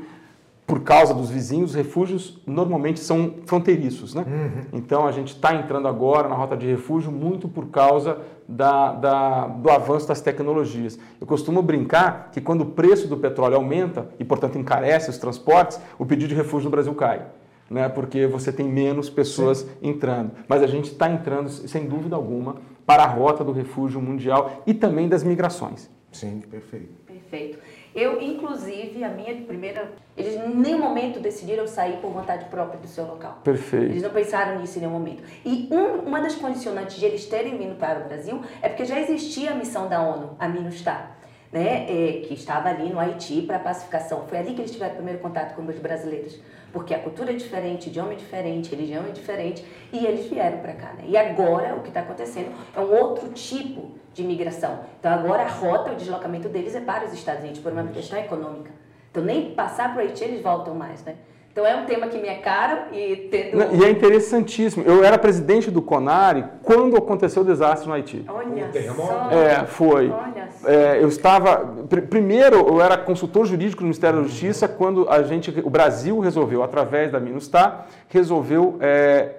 [0.65, 1.71] por causa dos vizinhos.
[1.71, 4.15] Os refúgios normalmente são fronteiriços.
[4.15, 4.23] Né?
[4.25, 4.61] Uhum.
[4.71, 9.47] Então, a gente está entrando agora na rota de refúgio muito por causa da, da,
[9.47, 10.97] do avanço das tecnologias.
[11.19, 15.77] Eu costumo brincar que quando o preço do petróleo aumenta e, portanto, encarece os transportes,
[15.99, 17.21] o pedido de refúgio no Brasil cai
[17.69, 19.69] né, porque você tem menos pessoas Sim.
[19.81, 20.31] entrando.
[20.47, 24.73] Mas a gente está entrando, sem dúvida alguma, para a rota do refúgio mundial e
[24.73, 25.89] também das migrações.
[26.11, 26.93] Sim, perfeito.
[27.05, 27.59] Perfeito.
[27.93, 29.91] Eu, inclusive, a minha primeira.
[30.15, 33.41] Eles em nenhum momento decidiram sair por vontade própria do seu local.
[33.43, 33.85] Perfeito.
[33.85, 35.23] Eles não pensaram nisso em nenhum momento.
[35.45, 38.99] E um, uma das condicionantes de eles terem vindo para o Brasil é porque já
[38.99, 41.15] existia a missão da ONU, a MINUSTAH
[41.55, 44.25] né, é, que estava ali no Haiti para pacificação.
[44.27, 46.37] Foi ali que eles tiveram o primeiro contato com os brasileiros,
[46.75, 50.73] porque a cultura é diferente, idioma é diferente, religião é diferente, e eles vieram para
[50.73, 50.91] cá.
[50.91, 51.05] Né?
[51.07, 54.81] E agora o que está acontecendo é um outro tipo de imigração.
[54.99, 58.19] Então agora a rota, o deslocamento deles é para os Estados Unidos, por uma questão
[58.19, 58.71] econômica.
[59.09, 61.15] Então nem passar para o Haiti eles voltam mais, né?
[61.55, 63.77] Então é um tema que me é caro e tendo...
[63.77, 64.83] E é interessantíssimo.
[64.85, 68.25] Eu era presidente do CONARE quando aconteceu o desastre no Haiti.
[68.27, 69.31] Olha só.
[69.31, 70.09] É, foi.
[70.09, 70.67] Olha só.
[70.67, 71.65] É, eu estava...
[72.09, 76.61] Primeiro, eu era consultor jurídico do Ministério da Justiça quando a gente, o Brasil resolveu,
[76.61, 79.35] através da MINUSTAH, resolveu é,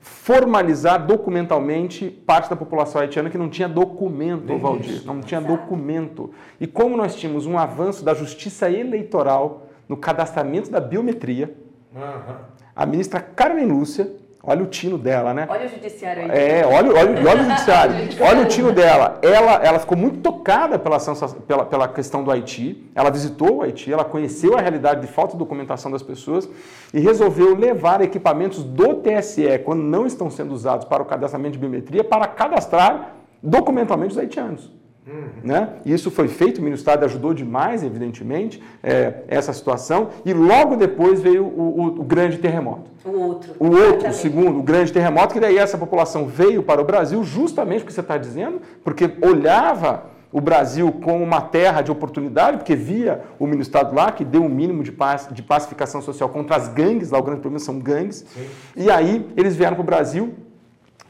[0.00, 5.06] formalizar documentalmente parte da população haitiana que não tinha documento, Valdir.
[5.06, 5.56] Não tinha Exato.
[5.56, 6.32] documento.
[6.60, 11.54] E como nós tínhamos um avanço da justiça eleitoral no cadastramento da biometria.
[11.94, 12.36] Uhum.
[12.74, 14.10] A ministra Carmen Lúcia,
[14.42, 15.46] olha o tino dela, né?
[15.48, 16.30] Olha o judiciário aí.
[16.30, 17.94] É, olha, olha, olha o judiciário.
[18.20, 19.18] olha o tino dela.
[19.22, 20.98] Ela, ela ficou muito tocada pela,
[21.46, 22.90] pela, pela questão do Haiti.
[22.94, 26.48] Ela visitou o Haiti, ela conheceu a realidade de falta de documentação das pessoas
[26.94, 31.58] e resolveu levar equipamentos do TSE, quando não estão sendo usados para o cadastramento de
[31.58, 34.81] biometria, para cadastrar documentalmente os haitianos.
[35.06, 35.28] Uhum.
[35.42, 35.68] Né?
[35.84, 41.44] Isso foi feito, o Ministério ajudou demais, evidentemente, é, essa situação, e logo depois veio
[41.44, 42.90] o, o, o grande terremoto.
[43.04, 43.52] O outro.
[43.58, 47.22] O outro, o segundo, o grande terremoto, que daí essa população veio para o Brasil
[47.24, 52.56] justamente o que você está dizendo, porque olhava o Brasil como uma terra de oportunidade,
[52.56, 56.28] porque via o ministro Estado lá, que deu um mínimo de, paz, de pacificação social
[56.28, 58.24] contra as gangues, lá o grande problema são gangues.
[58.32, 58.46] Sim.
[58.76, 60.32] E aí eles vieram para o Brasil.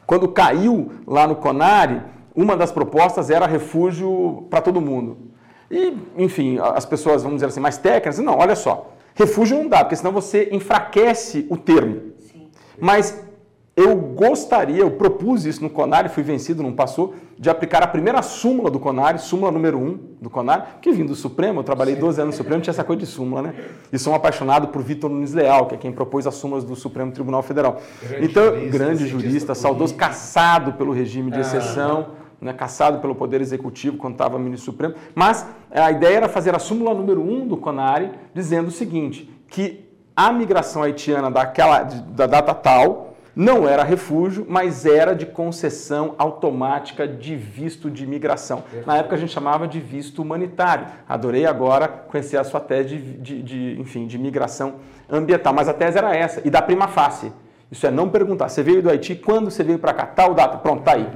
[0.04, 2.02] Quando caiu lá no Conari,
[2.34, 5.18] uma das propostas era refúgio para todo mundo.
[5.70, 9.78] E, enfim, as pessoas, vamos dizer assim, mais técnicas, não, olha só, refúgio não dá,
[9.78, 12.12] porque senão você enfraquece o termo.
[12.18, 12.48] Sim.
[12.78, 13.22] Mas
[13.74, 18.20] eu gostaria, eu propus isso no CONAR, fui vencido, não passou, de aplicar a primeira
[18.20, 21.96] súmula do CONAR, súmula número 1 um do CONAR, que vim do Supremo, eu trabalhei
[21.96, 23.54] 12 anos no Supremo, tinha essa coisa de súmula, né?
[23.90, 26.76] E sou um apaixonado por Vitor Nunes Leal, que é quem propôs as súmulas do
[26.76, 27.80] Supremo Tribunal Federal.
[28.02, 32.08] Grande então, jurista, grande jurista, saudoso, caçado pelo regime de ah, exceção,
[32.42, 34.94] né, caçado pelo Poder Executivo quando estava ministro Supremo.
[35.14, 39.30] Mas a ideia era fazer a súmula número 1 um do CONAR, dizendo o seguinte,
[39.48, 46.14] que a migração haitiana daquela, da data tal não era refúgio, mas era de concessão
[46.18, 48.62] automática de visto de imigração.
[48.84, 50.86] Na época a gente chamava de visto humanitário.
[51.08, 54.74] Adorei agora conhecer a sua tese de, de, de, enfim, de migração
[55.08, 57.32] ambiental, mas a tese era essa, e da prima face.
[57.70, 58.50] Isso é não perguntar.
[58.50, 60.04] Você veio do Haiti, quando você veio para cá?
[60.04, 60.58] Tal data?
[60.58, 61.08] Pronto, tá aí.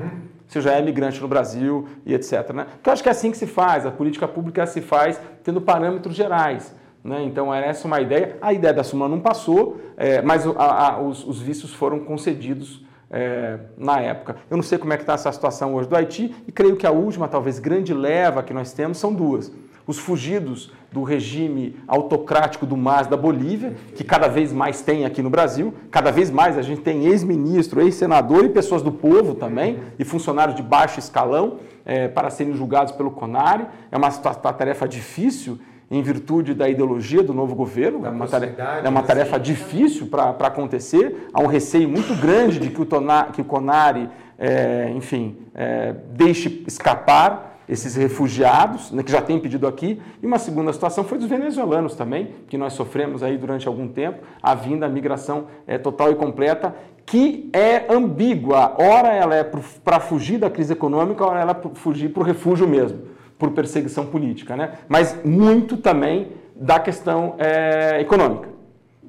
[0.47, 2.53] Você já é migrante no Brasil e etc.
[2.53, 2.66] Né?
[2.70, 5.61] Porque eu acho que é assim que se faz, a política pública se faz tendo
[5.61, 6.74] parâmetros gerais.
[7.03, 7.22] Né?
[7.24, 8.36] Então, era essa uma ideia.
[8.40, 12.84] A ideia da súmula não passou, é, mas a, a, os, os, vistos foram concedidos
[13.11, 14.36] é, na época.
[14.51, 16.86] Eu não sei como é que está essa situação hoje do Haiti e creio que
[16.86, 19.53] a última, talvez, grande leva que nós temos são duas.
[19.86, 25.20] Os fugidos do regime autocrático do MAS da Bolívia, que cada vez mais tem aqui
[25.20, 29.78] no Brasil, cada vez mais a gente tem ex-ministro, ex-senador e pessoas do povo também,
[29.99, 33.66] e funcionários de baixo escalão é, para serem julgados pelo CONARE.
[33.92, 35.59] É uma, uma tarefa difícil
[35.90, 38.07] em virtude da ideologia do novo governo.
[38.07, 41.28] é uma tarefa, é uma tarefa difícil para acontecer.
[41.30, 45.94] Há um receio muito grande de que o, Tona, que o Conari, é, enfim, é,
[46.14, 50.00] deixe escapar esses refugiados, né, que já tem pedido aqui.
[50.22, 54.22] E uma segunda situação foi dos venezuelanos também, que nós sofremos aí durante algum tempo,
[54.42, 58.74] a vinda, a migração é, total e completa, que é ambígua.
[58.78, 62.24] Ora ela é para fugir da crise econômica, ora ela é para fugir para o
[62.24, 64.78] refúgio mesmo por perseguição política, né?
[64.88, 68.48] mas muito também da questão é, econômica.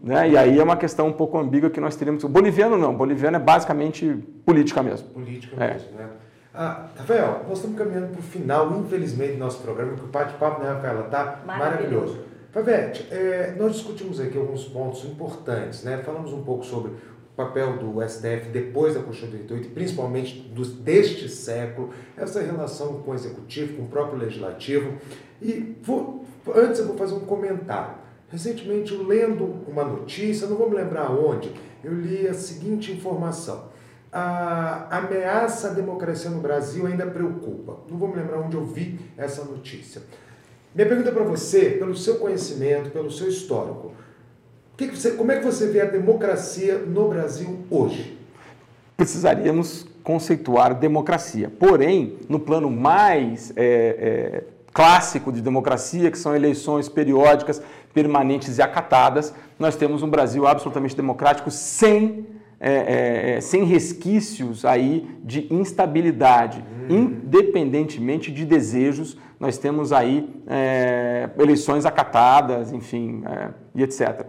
[0.04, 0.32] Né?
[0.32, 2.24] E aí é uma questão um pouco ambígua que nós teríamos.
[2.24, 4.06] O boliviano não, o boliviano é basicamente
[4.46, 5.10] política mesmo.
[5.10, 5.74] Política é.
[5.74, 6.08] mesmo, né?
[6.60, 10.64] Ah, Rafael, nós estamos caminhando para o final, infelizmente, do nosso programa, porque o bate-papo,
[10.64, 11.46] né, Rafaela, está maravilhoso.
[11.46, 12.20] maravilhoso.
[13.12, 16.00] é, nós discutimos aqui alguns pontos importantes, né?
[16.00, 16.94] Falamos um pouco sobre
[17.36, 23.12] papel do STF depois da Constituição de 88, principalmente do, deste século, essa relação com
[23.12, 24.94] o Executivo, com o próprio Legislativo.
[25.40, 27.94] E vou, antes eu vou fazer um comentário.
[28.30, 31.52] Recentemente, lendo uma notícia, não vou me lembrar onde,
[31.84, 33.77] eu li a seguinte informação.
[34.20, 37.78] A ameaça à democracia no Brasil ainda preocupa.
[37.88, 40.02] Não vou me lembrar onde eu vi essa notícia.
[40.74, 43.92] Minha pergunta para você, pelo seu conhecimento, pelo seu histórico,
[44.76, 48.18] que que você, como é que você vê a democracia no Brasil hoje?
[48.96, 51.52] Precisaríamos conceituar democracia.
[51.60, 54.44] Porém, no plano mais é, é,
[54.74, 57.62] clássico de democracia, que são eleições periódicas,
[57.94, 62.26] permanentes e acatadas, nós temos um Brasil absolutamente democrático sem,
[62.60, 67.06] é, é, é sem resquícios aí de instabilidade, hum.
[67.06, 69.18] independentemente de desejos.
[69.40, 73.24] Nós temos aí é, eleições acatadas, enfim,
[73.76, 74.26] e etc.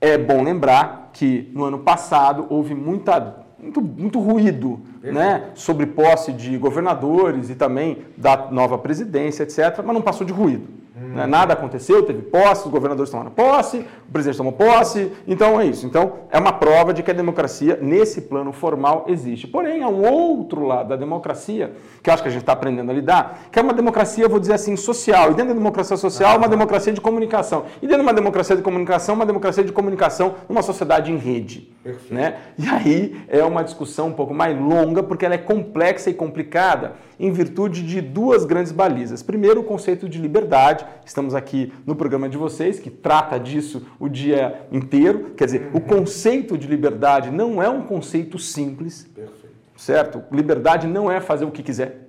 [0.00, 6.32] É bom lembrar que no ano passado houve muita, muito, muito ruído né, sobre posse
[6.32, 10.80] de governadores e também da nova presidência, etc., mas não passou de ruído.
[11.00, 11.26] Hum.
[11.26, 15.86] Nada aconteceu, teve posse, os governadores tomaram posse, o presidente tomou posse, então é isso.
[15.86, 19.46] Então é uma prova de que a democracia, nesse plano formal, existe.
[19.46, 21.72] Porém, há um outro lado da democracia,
[22.02, 24.38] que eu acho que a gente está aprendendo a lidar, que é uma democracia, vou
[24.38, 25.30] dizer assim, social.
[25.30, 27.64] E dentro da democracia social, uma democracia de comunicação.
[27.80, 31.72] E dentro de uma democracia de comunicação, uma democracia de comunicação numa sociedade em rede.
[32.10, 32.36] Né?
[32.58, 36.94] E aí é uma discussão um pouco mais longa, porque ela é complexa e complicada
[37.18, 39.22] em virtude de duas grandes balizas.
[39.22, 40.84] Primeiro, o conceito de liberdade.
[41.04, 45.32] Estamos aqui no programa de vocês, que trata disso o dia inteiro.
[45.36, 49.08] Quer dizer, o conceito de liberdade não é um conceito simples.
[49.14, 49.40] Perfeito.
[49.76, 50.22] Certo?
[50.32, 52.08] Liberdade não é fazer o que quiser.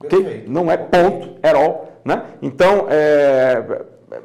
[0.00, 0.44] Ok?
[0.48, 2.00] Não é ponto, at all.
[2.04, 2.22] Né?
[2.42, 3.82] Então, é,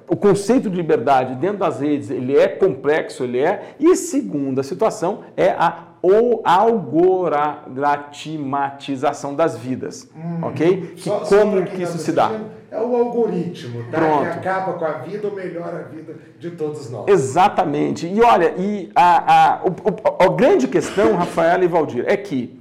[0.07, 3.75] o conceito de liberdade dentro das redes ele é complexo, ele é.
[3.79, 10.93] E segunda situação é a ou algoritmatização das vidas, hum, ok?
[10.95, 12.31] Que só, como que isso se dá?
[12.71, 13.97] É o algoritmo, tá?
[13.97, 14.23] Pronto.
[14.23, 17.07] Que acaba com a vida ou melhora a vida de todos nós.
[17.07, 18.07] Exatamente.
[18.07, 19.75] E olha, e a, a, o,
[20.21, 22.57] a, a grande questão, Rafael e Valdir, é que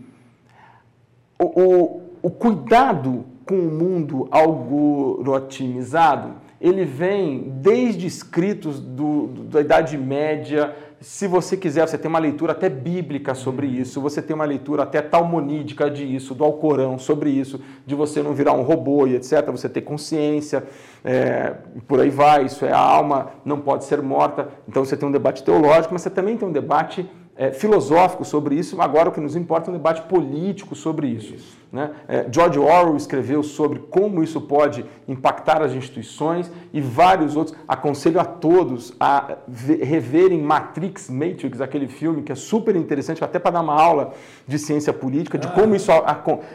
[1.39, 9.61] o, o, o cuidado com o mundo algoritmizado, ele vem desde escritos do, do, da
[9.61, 10.75] Idade Média.
[11.01, 14.83] Se você quiser, você tem uma leitura até bíblica sobre isso, você tem uma leitura
[14.83, 19.15] até talmonídica de isso, do Alcorão sobre isso, de você não virar um robô e
[19.15, 20.65] etc., você ter consciência,
[21.05, 21.55] é,
[21.87, 24.49] por aí vai, isso é a alma, não pode ser morta.
[24.69, 27.09] Então você tem um debate teológico, mas você também tem um debate
[27.39, 31.35] é, filosófico sobre isso, agora o que nos importa é um debate político sobre isso.
[31.37, 31.57] isso.
[31.71, 31.93] Né?
[32.09, 37.57] É, George Orwell escreveu sobre como isso pode impactar as instituições e vários outros.
[37.69, 39.37] Aconselho a todos a
[39.81, 44.15] reverem Matrix, Matrix, aquele filme que é super interessante, até para dar uma aula
[44.45, 45.53] de ciência política, de ah.
[45.53, 45.93] como isso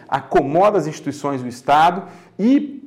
[0.09, 2.03] acomoda as instituições do Estado
[2.38, 2.84] e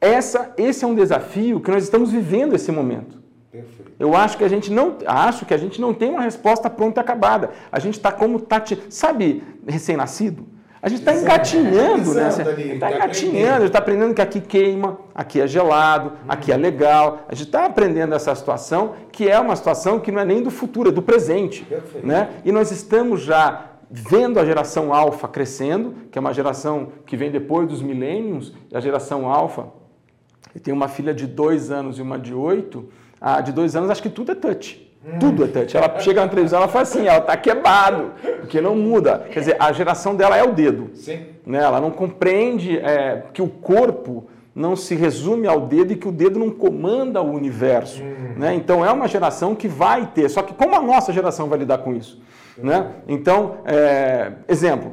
[0.00, 3.22] essa, esse é um desafio que nós estamos vivendo esse momento.
[3.52, 3.83] Perfeito.
[4.04, 7.00] Eu acho que a gente não acho que a gente não tem uma resposta pronta
[7.00, 7.50] e acabada.
[7.72, 10.46] A gente está como tati, sabe, recém-nascido.
[10.82, 12.28] A gente está engatinhando, né?
[12.28, 17.20] Está engatinhando, a gente está aprendendo que aqui queima, aqui é gelado, aqui é legal.
[17.26, 20.50] A gente está aprendendo essa situação que é uma situação que não é nem do
[20.50, 21.64] futuro, é do presente.
[21.64, 22.06] Perfeito.
[22.06, 22.28] Né?
[22.44, 27.30] E nós estamos já vendo a geração alfa crescendo, que é uma geração que vem
[27.30, 29.68] depois dos milênios, a geração alfa.
[30.54, 32.88] E tem uma filha de dois anos e uma de oito
[33.20, 34.84] a de dois anos, acho que tudo é touch.
[35.18, 35.76] Tudo é touch.
[35.76, 39.26] Ela chega na televisão, ela fala assim, ela está quebrado, porque não muda.
[39.30, 40.90] Quer dizer, a geração dela é o dedo.
[40.94, 41.26] Sim.
[41.46, 41.58] Né?
[41.58, 46.12] Ela não compreende é, que o corpo não se resume ao dedo e que o
[46.12, 48.02] dedo não comanda o universo.
[48.02, 48.34] Hum.
[48.38, 48.54] Né?
[48.54, 50.28] Então é uma geração que vai ter.
[50.28, 52.22] Só que como a nossa geração vai lidar com isso?
[52.56, 52.92] Né?
[53.08, 54.92] Então, é, exemplo,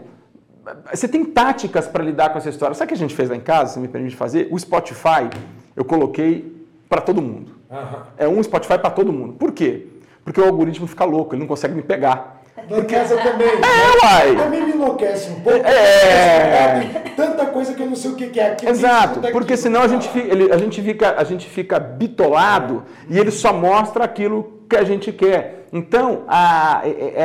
[0.93, 2.75] você tem táticas para lidar com essa história.
[2.75, 4.47] Sabe o que a gente fez lá em casa, se me permite fazer?
[4.51, 5.29] O Spotify,
[5.75, 7.53] eu coloquei para todo mundo.
[7.69, 7.99] Uhum.
[8.17, 9.33] É um Spotify para todo mundo.
[9.33, 9.87] Por quê?
[10.23, 12.41] Porque o algoritmo fica louco, ele não consegue me pegar.
[12.69, 13.47] Na casa também.
[13.47, 13.67] É, né?
[14.03, 14.35] uai.
[14.35, 15.65] Também me enlouquece um pouco.
[15.65, 17.11] É.
[17.15, 18.57] Tanta coisa que eu não sei o que é.
[18.65, 23.13] Exato, porque senão a gente, fica, ele, a, gente fica, a gente fica bitolado é.
[23.13, 25.65] e ele só mostra aquilo que a gente quer.
[25.73, 26.81] Então, a,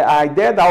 [0.06, 0.64] a ideia da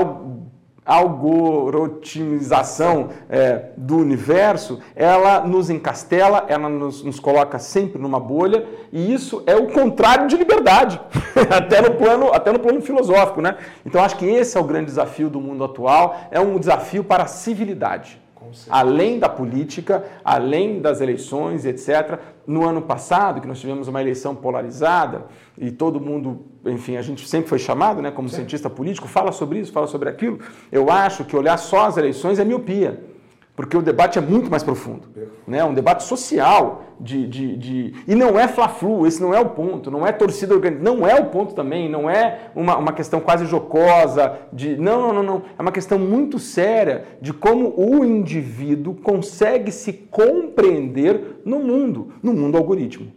[0.86, 9.12] algoritmização é, do universo, ela nos encastela, ela nos, nos, coloca sempre numa bolha, e
[9.14, 11.02] isso é o contrário de liberdade,
[11.50, 13.42] até, no plano, até no plano filosófico.
[13.42, 13.58] Né?
[13.84, 17.24] Então, acho que esse é o grande desafio do mundo atual, é um desafio para
[17.24, 18.24] a civilidade
[18.70, 22.20] além da política, além das eleições, etc.
[22.46, 25.26] No ano passado, que nós tivemos uma eleição polarizada
[25.58, 28.38] e todo mundo, enfim, a gente sempre foi chamado, né, como Sim.
[28.38, 30.40] cientista político, fala sobre isso, fala sobre aquilo.
[30.72, 33.15] Eu acho que olhar só as eleições é miopia
[33.56, 35.08] porque o debate é muito mais profundo.
[35.48, 35.60] Né?
[35.60, 37.94] É um debate social de, de, de...
[38.08, 41.16] E não é fla-flu, esse não é o ponto, não é torcida organizada, não é
[41.16, 44.76] o ponto também, não é uma, uma questão quase jocosa, de.
[44.76, 45.42] Não, não, não, não.
[45.58, 52.34] É uma questão muito séria de como o indivíduo consegue se compreender no mundo, no
[52.34, 53.12] mundo algoritmo.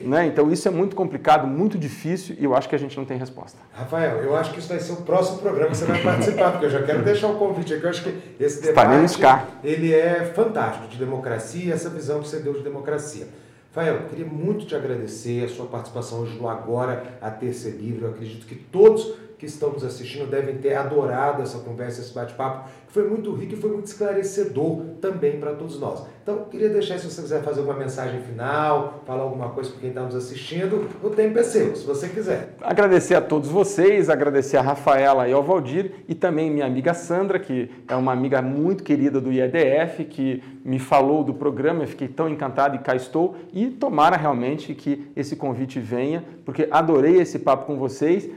[0.00, 0.26] Né?
[0.26, 3.18] Então isso é muito complicado, muito difícil e eu acho que a gente não tem
[3.18, 3.58] resposta.
[3.72, 6.66] Rafael, eu acho que isso vai ser o próximo programa que você vai participar, porque
[6.66, 7.84] eu já quero deixar o convite aqui.
[7.84, 9.20] Eu acho que esse debate
[9.62, 13.28] ele é fantástico de democracia, essa visão que você deu de democracia.
[13.74, 17.70] Rafael, eu queria muito te agradecer a sua participação hoje no Agora a Ter Ser
[17.70, 18.02] Livre.
[18.02, 22.70] Eu acredito que todos que estão nos assistindo devem ter adorado essa conversa, esse bate-papo,
[22.86, 26.04] que foi muito rico e foi muito esclarecedor também para todos nós.
[26.22, 29.88] Então, queria deixar, se você quiser fazer alguma mensagem final, falar alguma coisa para quem
[29.88, 32.54] está nos assistindo, o tempo é seu, se você quiser.
[32.60, 37.40] Agradecer a todos vocês, agradecer a Rafaela e ao Valdir e também minha amiga Sandra,
[37.40, 42.06] que é uma amiga muito querida do IEDF, que me falou do programa, eu fiquei
[42.06, 43.34] tão encantado e cá estou.
[43.52, 48.30] E tomara realmente que esse convite venha, porque adorei esse papo com vocês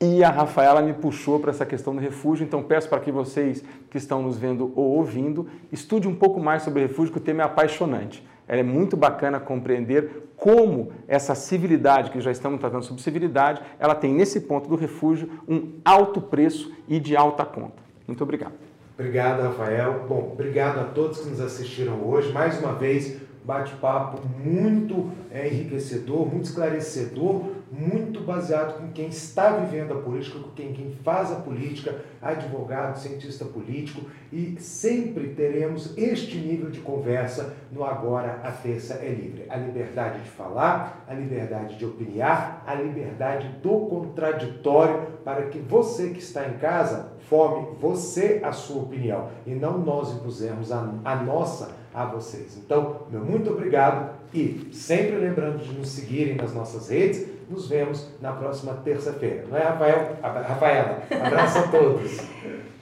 [0.00, 3.64] e a Rafaela me puxou para essa questão do refúgio, então peço para que vocês
[3.90, 7.42] que estão nos vendo ou ouvindo, estude um pouco mais sobre refúgio, que o tema
[7.42, 8.26] é apaixonante.
[8.46, 14.12] É muito bacana compreender como essa civilidade, que já estamos tratando sobre civilidade, ela tem
[14.12, 17.82] nesse ponto do refúgio um alto preço e de alta conta.
[18.06, 18.52] Muito obrigado.
[18.98, 20.04] Obrigado, Rafael.
[20.08, 22.32] Bom, obrigado a todos que nos assistiram hoje.
[22.32, 29.92] Mais uma vez, bate-papo muito é, enriquecedor, muito esclarecedor muito baseado com quem está vivendo
[29.92, 34.02] a política, com quem, quem faz a política, advogado, cientista político,
[34.32, 39.46] e sempre teremos este nível de conversa no Agora a Terça é Livre.
[39.48, 46.10] A liberdade de falar, a liberdade de opiniar, a liberdade do contraditório, para que você
[46.10, 51.16] que está em casa forme você a sua opinião e não nós impusemos a, a
[51.16, 52.58] nossa a vocês.
[52.58, 58.08] Então, meu muito obrigado e sempre lembrando de nos seguirem nas nossas redes nos vemos
[58.20, 59.44] na próxima terça-feira.
[59.48, 60.16] Não é, Rafael?
[60.22, 61.02] Rafaela?
[61.24, 62.18] Abraço a todos.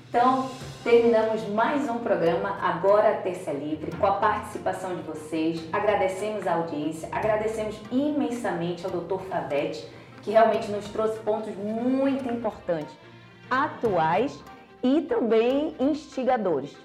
[0.08, 0.48] Então,
[0.84, 5.66] Terminamos mais um programa Agora Terça Livre com a participação de vocês.
[5.72, 9.22] Agradecemos a audiência, agradecemos imensamente ao Dr.
[9.30, 9.82] Favete,
[10.20, 12.94] que realmente nos trouxe pontos muito importantes,
[13.50, 14.38] atuais
[14.82, 16.76] e também instigadores.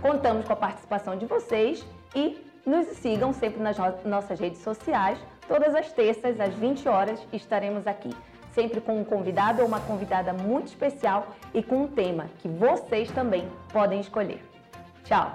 [0.00, 1.84] Contamos com a participação de vocês
[2.16, 5.18] e nos sigam sempre nas nossas redes sociais.
[5.52, 8.08] Todas as terças, às 20 horas, estaremos aqui
[8.52, 13.10] sempre com um convidado ou uma convidada muito especial e com um tema que vocês
[13.10, 14.42] também podem escolher.
[15.04, 15.34] Tchau!